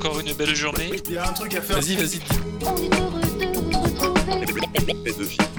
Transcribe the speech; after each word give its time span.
encore 0.00 0.20
une 0.20 0.32
belle 0.32 0.54
journée. 0.54 0.92
Il 1.08 1.12
y 1.12 1.18
a 1.18 1.28
un 1.28 1.32
truc 1.32 1.54
à 1.54 1.60
faire. 1.60 1.78
Vas-y, 1.78 1.94
vas-y. 1.94 2.20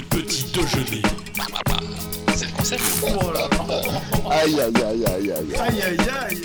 Petit 0.10 0.46
déjeuner. 0.52 1.02
C'est 2.36 2.46
le 2.46 2.52
concept. 2.58 2.82
Oh 3.04 3.32
là 3.34 3.48
là. 3.52 3.82
Aïe 4.32 4.60
aïe 4.60 4.74
aïe 4.84 5.06
aïe 5.06 5.32
aïe. 5.32 5.56
Aïe 5.60 5.82
aïe 5.84 5.98
aïe. 6.28 6.42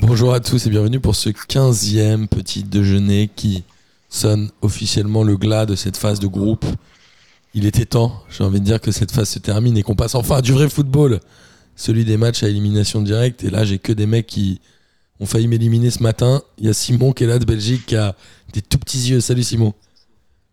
Bonjour 0.00 0.32
à 0.32 0.38
tous 0.38 0.64
et 0.66 0.70
bienvenue 0.70 1.00
pour 1.00 1.16
ce 1.16 1.30
15e 1.30 2.28
petit 2.28 2.62
déjeuner 2.62 3.28
qui 3.34 3.64
sonne 4.08 4.50
officiellement 4.62 5.24
le 5.24 5.36
glas 5.36 5.66
de 5.66 5.74
cette 5.74 5.96
phase 5.96 6.20
de 6.20 6.28
groupe. 6.28 6.66
Il 7.52 7.66
était 7.66 7.86
temps, 7.86 8.22
j'ai 8.30 8.44
envie 8.44 8.60
de 8.60 8.64
dire 8.64 8.80
que 8.80 8.92
cette 8.92 9.10
phase 9.10 9.30
se 9.30 9.40
termine 9.40 9.76
et 9.76 9.82
qu'on 9.82 9.96
passe 9.96 10.14
enfin 10.14 10.36
à 10.36 10.42
du 10.42 10.52
vrai 10.52 10.68
football, 10.68 11.18
celui 11.74 12.04
des 12.04 12.16
matchs 12.16 12.44
à 12.44 12.48
élimination 12.48 13.02
directe. 13.02 13.42
Et 13.42 13.50
là, 13.50 13.64
j'ai 13.64 13.80
que 13.80 13.92
des 13.92 14.06
mecs 14.06 14.26
qui 14.28 14.60
ont 15.20 15.26
failli 15.26 15.48
m'éliminer 15.48 15.90
ce 15.90 16.02
matin. 16.02 16.42
Il 16.58 16.66
y 16.66 16.68
a 16.68 16.72
Simon 16.72 17.12
qui 17.12 17.24
est 17.24 17.26
là 17.26 17.38
de 17.38 17.44
Belgique 17.44 17.86
qui 17.86 17.96
a 17.96 18.14
des 18.52 18.62
tout 18.62 18.78
petits 18.78 19.10
yeux. 19.10 19.20
Salut 19.20 19.42
Simon. 19.42 19.74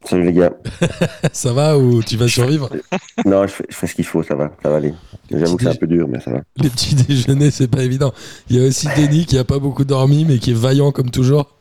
Salut 0.05 0.25
les 0.25 0.33
gars. 0.33 0.53
Ça 1.33 1.53
va 1.53 1.77
ou 1.77 2.03
tu 2.03 2.17
vas 2.17 2.27
survivre? 2.27 2.69
Non, 3.25 3.43
je 3.47 3.53
fais, 3.53 3.65
je 3.69 3.75
fais 3.75 3.87
ce 3.87 3.95
qu'il 3.95 4.05
faut, 4.05 4.23
ça 4.23 4.35
va, 4.35 4.51
ça 4.61 4.69
va 4.69 4.77
aller. 4.77 4.93
J'avoue 5.31 5.55
que 5.55 5.63
c'est 5.63 5.69
un 5.69 5.75
peu 5.75 5.87
dur, 5.87 6.07
mais 6.09 6.19
ça 6.19 6.31
va. 6.31 6.41
Les 6.57 6.69
petits 6.69 6.95
déjeuners, 6.95 7.51
c'est 7.51 7.67
pas 7.67 7.83
évident. 7.83 8.11
Il 8.49 8.57
y 8.57 8.63
a 8.63 8.67
aussi 8.67 8.87
Denis 8.97 9.25
qui 9.25 9.37
a 9.37 9.43
pas 9.43 9.59
beaucoup 9.59 9.85
dormi 9.85 10.25
mais 10.25 10.39
qui 10.39 10.51
est 10.51 10.55
vaillant 10.55 10.91
comme 10.91 11.09
toujours. 11.09 11.55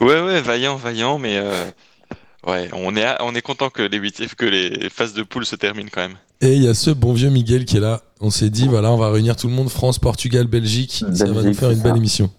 Ouais, 0.00 0.20
ouais, 0.22 0.40
vaillant, 0.40 0.76
vaillant, 0.76 1.18
mais 1.18 1.36
euh, 1.36 1.66
ouais, 2.46 2.68
on 2.72 2.96
est, 2.96 3.06
on 3.20 3.34
est 3.34 3.42
content 3.42 3.70
que 3.70 3.82
les 3.82 3.98
huitièmes, 3.98 4.28
que 4.36 4.46
les 4.46 4.88
phases 4.90 5.14
de 5.14 5.22
poule 5.22 5.44
se 5.46 5.56
terminent 5.56 5.88
quand 5.92 6.02
même. 6.02 6.16
Et 6.40 6.54
il 6.54 6.62
y 6.62 6.68
a 6.68 6.74
ce 6.74 6.90
bon 6.90 7.12
vieux 7.12 7.30
Miguel 7.30 7.64
qui 7.64 7.76
est 7.78 7.80
là. 7.80 8.00
On 8.20 8.30
s'est 8.30 8.50
dit, 8.50 8.68
voilà, 8.68 8.90
on 8.92 8.96
va 8.96 9.10
réunir 9.10 9.36
tout 9.36 9.46
le 9.48 9.54
monde, 9.54 9.68
France, 9.68 9.98
Portugal, 9.98 10.46
Belgique. 10.46 11.04
ça 11.12 11.24
va 11.26 11.42
nous 11.42 11.54
faire 11.54 11.70
une 11.70 11.80
belle 11.80 11.96
émission. 11.96 12.30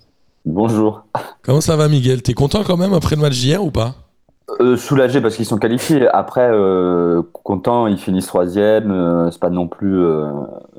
Bonjour. 0.46 1.06
Comment 1.42 1.62
ça 1.62 1.76
va, 1.76 1.88
Miguel? 1.88 2.22
T'es 2.22 2.34
content 2.34 2.64
quand 2.64 2.78
même 2.78 2.94
après 2.94 3.16
le 3.16 3.22
match 3.22 3.34
d'hier 3.34 3.64
ou 3.64 3.72
pas? 3.72 3.96
Euh, 4.62 4.78
soulagé 4.78 5.22
parce 5.22 5.36
qu'ils 5.36 5.48
sont 5.48 5.58
qualifiés. 5.58 6.08
Après, 6.08 6.48
euh, 6.52 7.24
content, 7.44 7.88
ils 7.88 7.98
finissent 7.98 8.28
troisième. 8.28 8.92
euh, 8.92 9.32
c'est 9.32 9.40
pas 9.40 9.50
non 9.50 9.68
plus, 9.68 9.98
euh, 10.00 10.28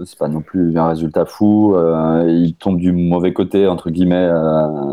c'est 0.05 0.19
pas 0.19 0.29
non 0.29 0.41
plus 0.41 0.79
un 0.79 0.87
résultat 0.89 1.27
fou. 1.27 1.75
euh, 1.75 2.25
ils 2.29 2.55
tombent 2.55 2.79
du 2.79 2.93
mauvais 2.93 3.33
côté 3.33 3.67
entre 3.67 3.91
guillemets 3.91 4.29
euh, 4.31 4.93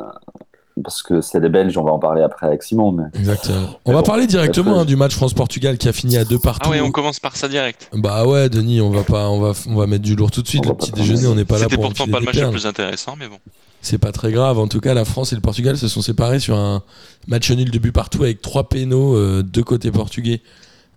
parce 0.82 1.04
que 1.04 1.22
c'est 1.22 1.40
des 1.40 1.50
Belges. 1.50 1.78
On 1.78 1.84
va 1.84 1.92
en 1.92 2.00
parler 2.00 2.22
après 2.22 2.48
avec 2.48 2.64
Simon. 2.64 2.92
Mais 2.92 3.04
Exactement. 3.20 3.80
On 3.86 3.94
va 3.94 4.00
bon, 4.00 4.06
parler 4.06 4.28
directement 4.28 4.80
hein, 4.80 4.86
du 4.86 4.96
match 4.96 5.14
France-Portugal 5.14 5.78
qui 5.78 5.88
a 5.88 5.94
fini 5.94 6.18
à 6.18 6.26
deux 6.26 6.40
partout. 6.40 6.62
Ah 6.66 6.72
ouais, 6.72 6.82
on 6.82 6.92
commence 6.92 7.20
par 7.20 7.36
ça 7.36 7.48
direct. 7.48 7.90
Bah 7.94 8.26
ouais, 8.26 8.50
Denis, 8.50 8.82
on 8.82 8.90
va 8.90 9.04
pas, 9.04 9.30
on 9.30 9.40
va, 9.40 9.54
on 9.68 9.76
va 9.76 9.88
mettre 9.88 10.04
du 10.04 10.16
lourd 10.16 10.32
tout 10.32 10.42
de 10.42 10.48
suite. 10.48 10.66
On 10.66 10.70
Le 10.70 10.76
petit 10.76 10.92
déjeuner, 10.92 11.28
on 11.28 11.36
n'est 11.36 11.46
pas 11.46 11.56
là 11.56 11.64
C'était 11.64 11.76
pour 11.76 11.86
pourtant 11.86 12.04
enfiler 12.04 12.14
pas 12.14 12.20
le 12.20 12.26
match 12.26 12.40
le 12.40 12.52
plus 12.52 12.66
intéressant, 12.66 13.16
mais 13.18 13.28
bon. 13.28 13.38
C'est 13.82 13.98
pas 13.98 14.14
très 14.14 14.32
grave. 14.32 14.60
En 14.60 14.68
tout 14.68 14.80
cas, 14.80 14.94
la 14.94 15.04
France 15.04 15.34
et 15.34 15.36
le 15.36 15.42
Portugal 15.42 15.78
se 15.78 15.90
sont 15.90 16.02
séparés 16.02 16.40
sur 16.40 16.56
un 16.56 16.84
match 17.28 17.52
nul 17.52 17.70
de 17.70 17.80
but 17.80 17.92
partout 17.92 18.24
avec 18.24 18.42
trois 18.42 18.70
pénaux, 18.70 19.16
euh, 19.16 19.44
deux 19.44 19.64
côtés 19.64 19.92
portugais, 19.92 20.42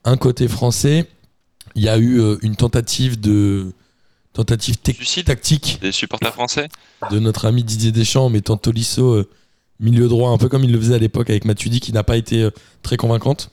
un 0.05 0.17
côté 0.17 0.47
français. 0.47 1.07
Il 1.75 1.83
y 1.83 1.89
a 1.89 1.99
eu 1.99 2.21
euh, 2.21 2.39
une 2.43 2.55
tentative 2.55 3.21
de 3.21 3.73
tentative 4.33 4.77
tactique 4.77 5.79
Des 5.81 5.93
supporters 5.93 6.33
français 6.33 6.69
de 7.11 7.19
notre 7.19 7.47
ami 7.47 7.65
Didier 7.65 7.91
Deschamps 7.91 8.27
en 8.27 8.31
mettant 8.31 8.57
Tolisso 8.57 9.15
euh, 9.15 9.29
milieu 9.81 10.09
droit, 10.09 10.31
un 10.31 10.39
peu 10.39 10.49
comme 10.49 10.65
il 10.65 10.73
le 10.73 10.79
faisait 10.79 10.95
à 10.95 10.99
l'époque 10.99 11.31
avec 11.31 11.45
Matuidi, 11.45 11.81
qui 11.81 11.93
n'a 11.93 12.05
pas 12.05 12.17
été 12.17 12.43
euh, 12.43 12.51
très 12.83 12.97
convaincante. 12.97 13.51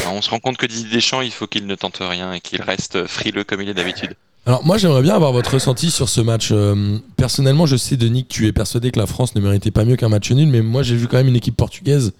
Alors, 0.00 0.14
On 0.14 0.22
se 0.22 0.30
rend 0.30 0.40
compte 0.40 0.56
que 0.56 0.66
Didier 0.66 0.90
Deschamps, 0.90 1.20
il 1.20 1.30
faut 1.30 1.46
qu'il 1.46 1.66
ne 1.66 1.74
tente 1.74 1.98
rien 2.00 2.32
et 2.32 2.40
qu'il 2.40 2.62
reste 2.62 3.06
frileux 3.06 3.44
comme 3.44 3.60
il 3.60 3.68
est 3.68 3.74
d'habitude. 3.74 4.16
Alors 4.46 4.64
moi 4.64 4.76
j'aimerais 4.76 5.00
bien 5.00 5.14
avoir 5.14 5.32
votre 5.32 5.54
ressenti 5.54 5.90
sur 5.90 6.08
ce 6.08 6.20
match. 6.20 6.50
Euh, 6.52 6.98
personnellement 7.16 7.64
je 7.64 7.76
sais 7.76 7.96
Denis 7.96 8.24
que 8.24 8.28
tu 8.28 8.46
es 8.46 8.52
persuadé 8.52 8.90
que 8.90 8.98
la 8.98 9.06
France 9.06 9.34
ne 9.34 9.40
méritait 9.40 9.70
pas 9.70 9.84
mieux 9.84 9.96
qu'un 9.96 10.10
match 10.10 10.30
nul, 10.32 10.48
mais 10.48 10.60
moi 10.60 10.82
j'ai 10.82 10.96
vu 10.96 11.08
quand 11.08 11.16
même 11.16 11.28
une 11.28 11.36
équipe 11.36 11.56
portugaise 11.56 12.12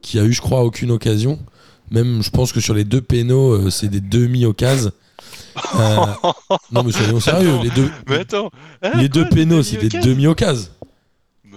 qui 0.00 0.18
a 0.18 0.24
eu 0.24 0.32
je 0.32 0.40
crois 0.40 0.62
aucune 0.62 0.90
occasion. 0.90 1.38
Même 1.90 2.22
je 2.22 2.30
pense 2.30 2.52
que 2.52 2.60
sur 2.60 2.72
les 2.72 2.84
deux 2.84 3.02
pénaux 3.02 3.52
euh, 3.52 3.70
c'est 3.70 3.88
des 3.88 4.00
demi-occasions. 4.00 4.92
Euh, 5.74 5.96
non 6.72 6.82
mais 6.82 6.92
soyons 6.92 7.20
sérieux, 7.20 7.58
les 7.62 7.70
deux, 7.70 7.90
Mais 8.08 8.20
attends 8.20 8.50
les 8.94 9.10
deux 9.10 9.28
pénaux 9.28 9.62
c'est 9.62 9.76
des 9.76 9.90
demi 9.90 10.04
demi-occasions. 10.04 10.70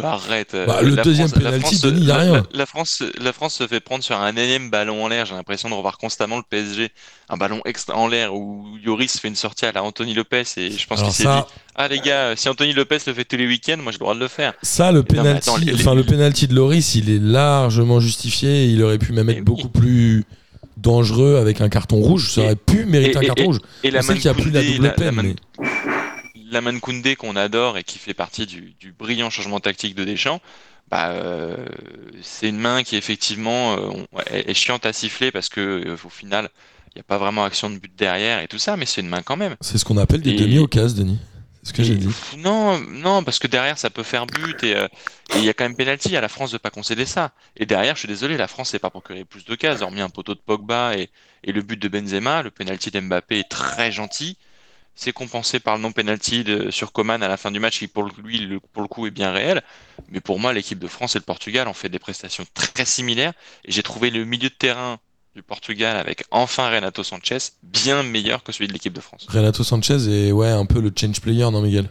Arrête. 0.01 0.53
euh, 0.55 0.65
Bah, 0.65 0.81
le 0.81 0.95
la 0.95 1.03
deuxième 1.03 1.27
France- 1.27 1.41
la 1.43 1.49
penalty, 1.51 1.67
France- 1.77 1.81
Denis, 1.81 2.05
y 2.05 2.11
a 2.11 2.17
la- 2.17 2.23
rien. 2.23 2.31
La, 2.33 2.43
la 2.53 2.65
France, 2.65 3.03
la 3.21 3.33
France 3.33 3.53
se 3.55 3.67
fait 3.67 3.79
prendre 3.79 4.03
sur 4.03 4.15
un 4.19 4.35
énième 4.35 4.69
ballon 4.69 5.03
en 5.03 5.07
l'air. 5.07 5.25
J'ai 5.25 5.35
l'impression 5.35 5.69
de 5.69 5.73
revoir 5.75 5.97
constamment 5.97 6.37
le 6.37 6.43
PSG. 6.49 6.89
Un 7.29 7.37
ballon 7.37 7.61
extra 7.65 7.95
en 7.95 8.07
l'air 8.07 8.33
où 8.33 8.65
Yoris 8.83 9.19
fait 9.19 9.27
une 9.27 9.35
sortie 9.35 9.65
à 9.65 9.71
la 9.71 9.83
Anthony 9.83 10.13
Lopez 10.13 10.43
et 10.57 10.71
je 10.71 10.87
pense 10.87 11.01
qu'il 11.03 11.11
s'est 11.13 11.23
ça, 11.23 11.47
dit 11.47 11.53
Ah 11.75 11.87
les 11.87 11.99
gars, 11.99 12.35
si 12.35 12.49
Anthony 12.49 12.73
Lopez 12.73 12.97
le 13.07 13.13
fait 13.13 13.25
tous 13.25 13.37
les 13.37 13.47
week-ends, 13.47 13.77
moi 13.81 13.91
j'ai 13.91 13.97
le 13.97 14.03
droit 14.03 14.15
de 14.15 14.19
le 14.19 14.27
faire. 14.27 14.53
ça 14.61 14.91
le 14.91 14.99
Non, 14.99 15.03
penalty, 15.05 15.49
attends, 15.49 15.57
les- 15.57 15.73
enfin 15.73 15.95
le 15.95 16.03
penalty 16.03 16.47
de 16.47 16.55
Loris 16.55 16.95
il 16.95 17.09
est 17.09 17.19
largement 17.19 17.99
justifié. 17.99 18.65
Il 18.67 18.83
aurait 18.83 18.97
pu 18.99 19.11
même 19.13 19.29
être 19.29 19.43
beaucoup 19.43 19.69
plus 19.69 20.23
dangereux 20.77 21.37
avec 21.37 21.61
un 21.61 21.69
carton 21.69 21.97
rouge. 21.97 22.31
Ça 22.31 22.41
aurait 22.41 22.55
pu 22.55 22.85
mériter 22.85 23.13
et- 23.13 23.17
un 23.17 23.21
et- 23.21 23.25
carton 23.27 23.43
rouge. 23.45 23.59
Et 23.83 23.91
la 23.91 24.01
sait 24.01 24.15
qu'il 24.15 24.23
n'y 24.31 24.37
a 24.37 24.41
plus 24.41 24.51
la 24.51 24.63
double 24.63 24.83
la 24.83 24.89
peine. 24.89 25.15
Mais- 25.15 25.35
Laman 26.53 26.79
Koundé 26.79 27.15
qu'on 27.17 27.35
adore 27.35 27.77
et 27.77 27.83
qui 27.83 27.99
fait 27.99 28.13
partie 28.13 28.45
du, 28.45 28.73
du 28.79 28.91
brillant 28.93 29.29
changement 29.29 29.59
tactique 29.59 29.95
de 29.95 30.05
Deschamps, 30.05 30.41
bah, 30.89 31.09
euh, 31.11 31.65
c'est 32.21 32.49
une 32.49 32.59
main 32.59 32.83
qui 32.83 32.95
effectivement 32.95 33.75
euh, 33.77 34.21
est, 34.31 34.49
est 34.49 34.53
chiante 34.53 34.85
à 34.85 34.93
siffler 34.93 35.31
parce 35.31 35.49
que 35.49 35.59
euh, 35.61 35.97
au 36.05 36.09
final 36.09 36.49
il 36.95 36.97
n'y 36.97 37.01
a 37.01 37.03
pas 37.03 37.17
vraiment 37.17 37.43
action 37.43 37.69
de 37.69 37.77
but 37.77 37.91
derrière 37.95 38.39
et 38.41 38.47
tout 38.47 38.59
ça, 38.59 38.77
mais 38.77 38.85
c'est 38.85 39.01
une 39.01 39.09
main 39.09 39.23
quand 39.23 39.35
même. 39.37 39.55
C'est 39.61 39.77
ce 39.79 39.83
qu'on 39.85 39.97
appelle 39.97 40.21
des 40.21 40.31
Et- 40.31 40.35
demi-occasions, 40.35 40.95
Denis. 40.97 41.19
C'est 41.63 41.69
ce 41.69 41.73
que 41.73 41.83
j'ai 41.83 41.95
dit. 41.95 42.09
Non, 42.39 42.77
non, 42.81 43.23
parce 43.23 43.39
que 43.39 43.47
derrière 43.47 43.77
ça 43.77 43.89
peut 43.89 44.03
faire 44.03 44.27
but 44.27 44.61
et 44.63 44.75
il 45.37 45.45
y 45.45 45.49
a 45.49 45.53
quand 45.53 45.63
même 45.63 45.77
pénalty 45.77 46.15
à 46.17 46.19
la 46.21 46.27
France 46.27 46.51
de 46.51 46.57
pas 46.57 46.69
concéder 46.69 47.05
ça. 47.05 47.31
Et 47.55 47.65
derrière, 47.65 47.95
je 47.95 47.99
suis 47.99 48.07
désolé, 48.09 48.35
la 48.35 48.49
France 48.49 48.71
s'est 48.71 48.79
pas 48.79 48.89
procuré 48.89 49.23
plus 49.23 49.45
de 49.45 49.55
cases, 49.55 49.81
hormis 49.81 50.01
un 50.01 50.09
poteau 50.09 50.35
de 50.35 50.41
Pogba 50.45 50.97
et, 50.97 51.09
et 51.45 51.53
le 51.53 51.61
but 51.61 51.81
de 51.81 51.87
Benzema. 51.87 52.43
Le 52.43 52.51
pénalty 52.51 52.91
d'Mbappé 52.91 53.39
est 53.39 53.49
très 53.49 53.93
gentil. 53.93 54.35
C'est 54.95 55.11
compensé 55.11 55.59
par 55.59 55.75
le 55.75 55.81
non-pénalty 55.81 56.43
de- 56.43 56.69
sur 56.69 56.91
Coman 56.91 57.21
à 57.23 57.27
la 57.27 57.37
fin 57.37 57.51
du 57.51 57.59
match, 57.59 57.79
qui 57.79 57.87
pour 57.87 58.07
lui, 58.23 58.37
le- 58.39 58.59
pour 58.59 58.81
le 58.83 58.87
coup, 58.87 59.07
est 59.07 59.11
bien 59.11 59.31
réel. 59.31 59.61
Mais 60.11 60.19
pour 60.21 60.39
moi, 60.39 60.53
l'équipe 60.53 60.79
de 60.79 60.87
France 60.87 61.15
et 61.15 61.19
le 61.19 61.23
Portugal 61.23 61.67
ont 61.67 61.73
fait 61.73 61.89
des 61.89 61.99
prestations 61.99 62.43
très 62.53 62.85
similaires. 62.85 63.33
Et 63.65 63.71
j'ai 63.71 63.83
trouvé 63.83 64.11
le 64.11 64.23
milieu 64.23 64.49
de 64.49 64.53
terrain 64.53 64.97
du 65.35 65.41
Portugal 65.41 65.97
avec 65.97 66.25
enfin 66.29 66.69
Renato 66.69 67.01
Sanchez 67.01 67.37
bien 67.63 68.03
meilleur 68.03 68.43
que 68.43 68.51
celui 68.51 68.67
de 68.67 68.73
l'équipe 68.73 68.93
de 68.93 69.01
France. 69.01 69.25
Renato 69.29 69.63
Sanchez 69.63 70.27
est 70.27 70.31
ouais, 70.31 70.49
un 70.49 70.67
peu 70.67 70.79
le 70.79 70.91
change 70.95 71.19
player, 71.21 71.49
non, 71.49 71.61
Miguel? 71.61 71.89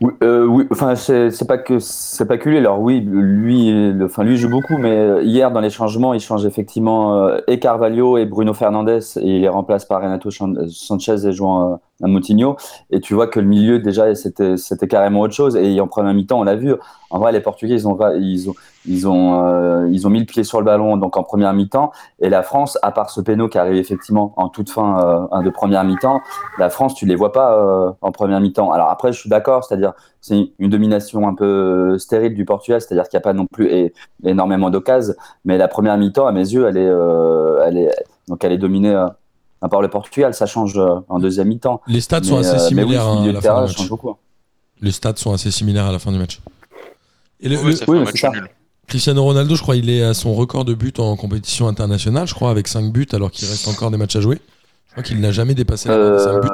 Oui, 0.00 0.12
euh, 0.22 0.46
oui, 0.46 0.64
enfin, 0.70 0.96
c'est 0.96 1.46
pas 1.46 1.58
que 1.58 1.78
c'est 1.78 2.26
pas 2.26 2.38
que 2.38 2.48
lui. 2.48 2.56
Alors 2.58 2.80
oui, 2.80 3.00
lui, 3.00 3.70
le- 3.70 4.06
enfin 4.06 4.24
lui 4.24 4.36
joue 4.36 4.48
beaucoup, 4.48 4.78
mais 4.78 4.90
euh, 4.90 5.22
hier 5.22 5.50
dans 5.52 5.60
les 5.60 5.70
changements, 5.70 6.14
il 6.14 6.20
change 6.20 6.44
effectivement 6.46 7.24
euh, 7.26 7.38
et 7.46 7.60
Carvalho 7.60 8.16
et 8.18 8.24
Bruno 8.24 8.54
Fernandes 8.54 8.88
et 8.88 9.00
il 9.22 9.40
les 9.42 9.48
remplace 9.48 9.84
par 9.84 10.00
Renato 10.00 10.30
Sanchez 10.30 11.26
et 11.26 11.32
jouant 11.32 11.80
Moutinho. 12.08 12.56
Et 12.90 13.00
tu 13.00 13.14
vois 13.14 13.26
que 13.26 13.40
le 13.40 13.46
milieu 13.46 13.78
déjà 13.78 14.14
c'était 14.14 14.88
carrément 14.88 15.20
autre 15.20 15.34
chose. 15.34 15.56
Et 15.56 15.80
en 15.80 15.88
première 15.88 16.14
mi-temps, 16.14 16.40
on 16.40 16.44
l'a 16.44 16.56
vu. 16.56 16.74
En 17.10 17.18
vrai, 17.18 17.32
les 17.32 17.40
Portugais, 17.40 17.74
ils 17.74 17.88
ont 17.88 17.98
ils 18.16 18.48
ont 18.48 18.54
ils 18.86 19.06
ont 19.08 19.44
euh, 19.44 19.88
ils 19.90 20.06
ont 20.06 20.10
mis 20.10 20.20
le 20.20 20.26
pied 20.26 20.44
sur 20.44 20.58
le 20.58 20.64
ballon 20.64 20.96
donc 20.96 21.16
en 21.16 21.22
première 21.22 21.52
mi-temps. 21.52 21.92
Et 22.20 22.28
la 22.28 22.42
France, 22.42 22.78
à 22.82 22.92
part 22.92 23.10
ce 23.10 23.20
péno 23.20 23.48
qui 23.48 23.58
arrive 23.58 23.76
effectivement 23.76 24.32
en 24.36 24.48
toute 24.48 24.70
fin 24.70 25.28
euh, 25.32 25.42
de 25.42 25.50
première 25.50 25.84
mi-temps, 25.84 26.20
la 26.58 26.70
France, 26.70 26.94
tu 26.94 27.06
les 27.06 27.16
vois 27.16 27.32
pas 27.32 27.58
euh, 27.58 27.92
en 28.00 28.12
première 28.12 28.40
mi-temps. 28.40 28.70
Alors 28.72 28.88
après, 28.88 29.12
je 29.12 29.18
suis 29.18 29.30
d'accord, 29.30 29.64
c'est-à-dire 29.64 29.92
c'est 30.20 30.52
une 30.58 30.70
domination 30.70 31.28
un 31.28 31.34
peu 31.34 31.98
stérile 31.98 32.34
du 32.34 32.44
Portugal, 32.44 32.80
c'est-à-dire 32.80 33.08
qu'il 33.08 33.16
n'y 33.16 33.22
a 33.22 33.24
pas 33.24 33.32
non 33.32 33.46
plus 33.46 33.92
énormément 34.24 34.70
d'occasions, 34.70 35.14
mais 35.44 35.58
la 35.58 35.68
première 35.68 35.96
mi-temps, 35.96 36.26
à 36.26 36.32
mes 36.32 36.40
yeux, 36.52 36.66
elle 36.68 36.76
est, 36.76 36.92
elle 37.66 37.78
est, 37.78 37.90
donc 38.28 38.44
elle 38.44 38.52
est 38.52 38.58
dominée 38.58 39.06
euh, 39.64 39.68
par 39.68 39.82
le 39.82 39.88
Portugal. 39.88 40.34
Ça 40.34 40.46
change 40.46 40.76
euh, 40.78 40.96
en 41.08 41.18
deuxième 41.18 41.48
mi-temps. 41.48 41.80
Les 41.86 42.00
stats 42.00 42.22
sont 42.22 42.38
assez 42.38 42.50
euh, 42.50 42.54
oui, 42.54 42.68
similaires 42.68 43.06
à 43.08 43.26
la 43.26 43.32
fin 43.34 43.40
terrain 43.40 43.60
du 43.62 43.68
match. 43.68 43.76
change 43.76 43.88
beaucoup. 43.88 44.16
Les 44.80 44.92
stats 44.92 45.16
sont 45.16 45.32
assez 45.32 45.50
similaires 45.50 45.86
à 45.86 45.92
la 45.92 45.98
fin 45.98 46.12
du 46.12 46.18
match. 46.18 46.40
Et 47.40 47.48
le, 47.48 47.56
Ouais, 47.58 47.64
le- 47.64 47.72
ça 47.76 47.84
fait 47.84 47.90
oui, 47.90 47.96
un 47.96 48.00
mais 48.00 48.04
match 48.06 48.14
c'est 48.14 48.20
ça. 48.26 48.30
nul. 48.30 48.48
Cristiano 48.86 49.22
Ronaldo, 49.22 49.54
je 49.54 49.62
crois, 49.62 49.76
il 49.76 49.88
est 49.88 50.02
à 50.02 50.14
son 50.14 50.34
record 50.34 50.64
de 50.64 50.74
buts 50.74 50.92
en 50.98 51.14
compétition 51.16 51.68
internationale, 51.68 52.26
je 52.26 52.34
crois, 52.34 52.50
avec 52.50 52.66
5 52.66 52.92
buts, 52.92 53.06
alors 53.12 53.30
qu'il 53.30 53.46
reste 53.48 53.68
encore 53.68 53.90
des 53.92 53.96
matchs 53.96 54.16
à 54.16 54.20
jouer. 54.20 54.40
Je 54.88 54.92
crois 54.94 55.02
qu'il 55.04 55.20
n'a 55.20 55.30
jamais 55.30 55.54
dépassé 55.54 55.88
la 55.88 55.96
barre 55.96 56.16
des 56.18 56.24
5 56.24 56.40
buts. 56.40 56.48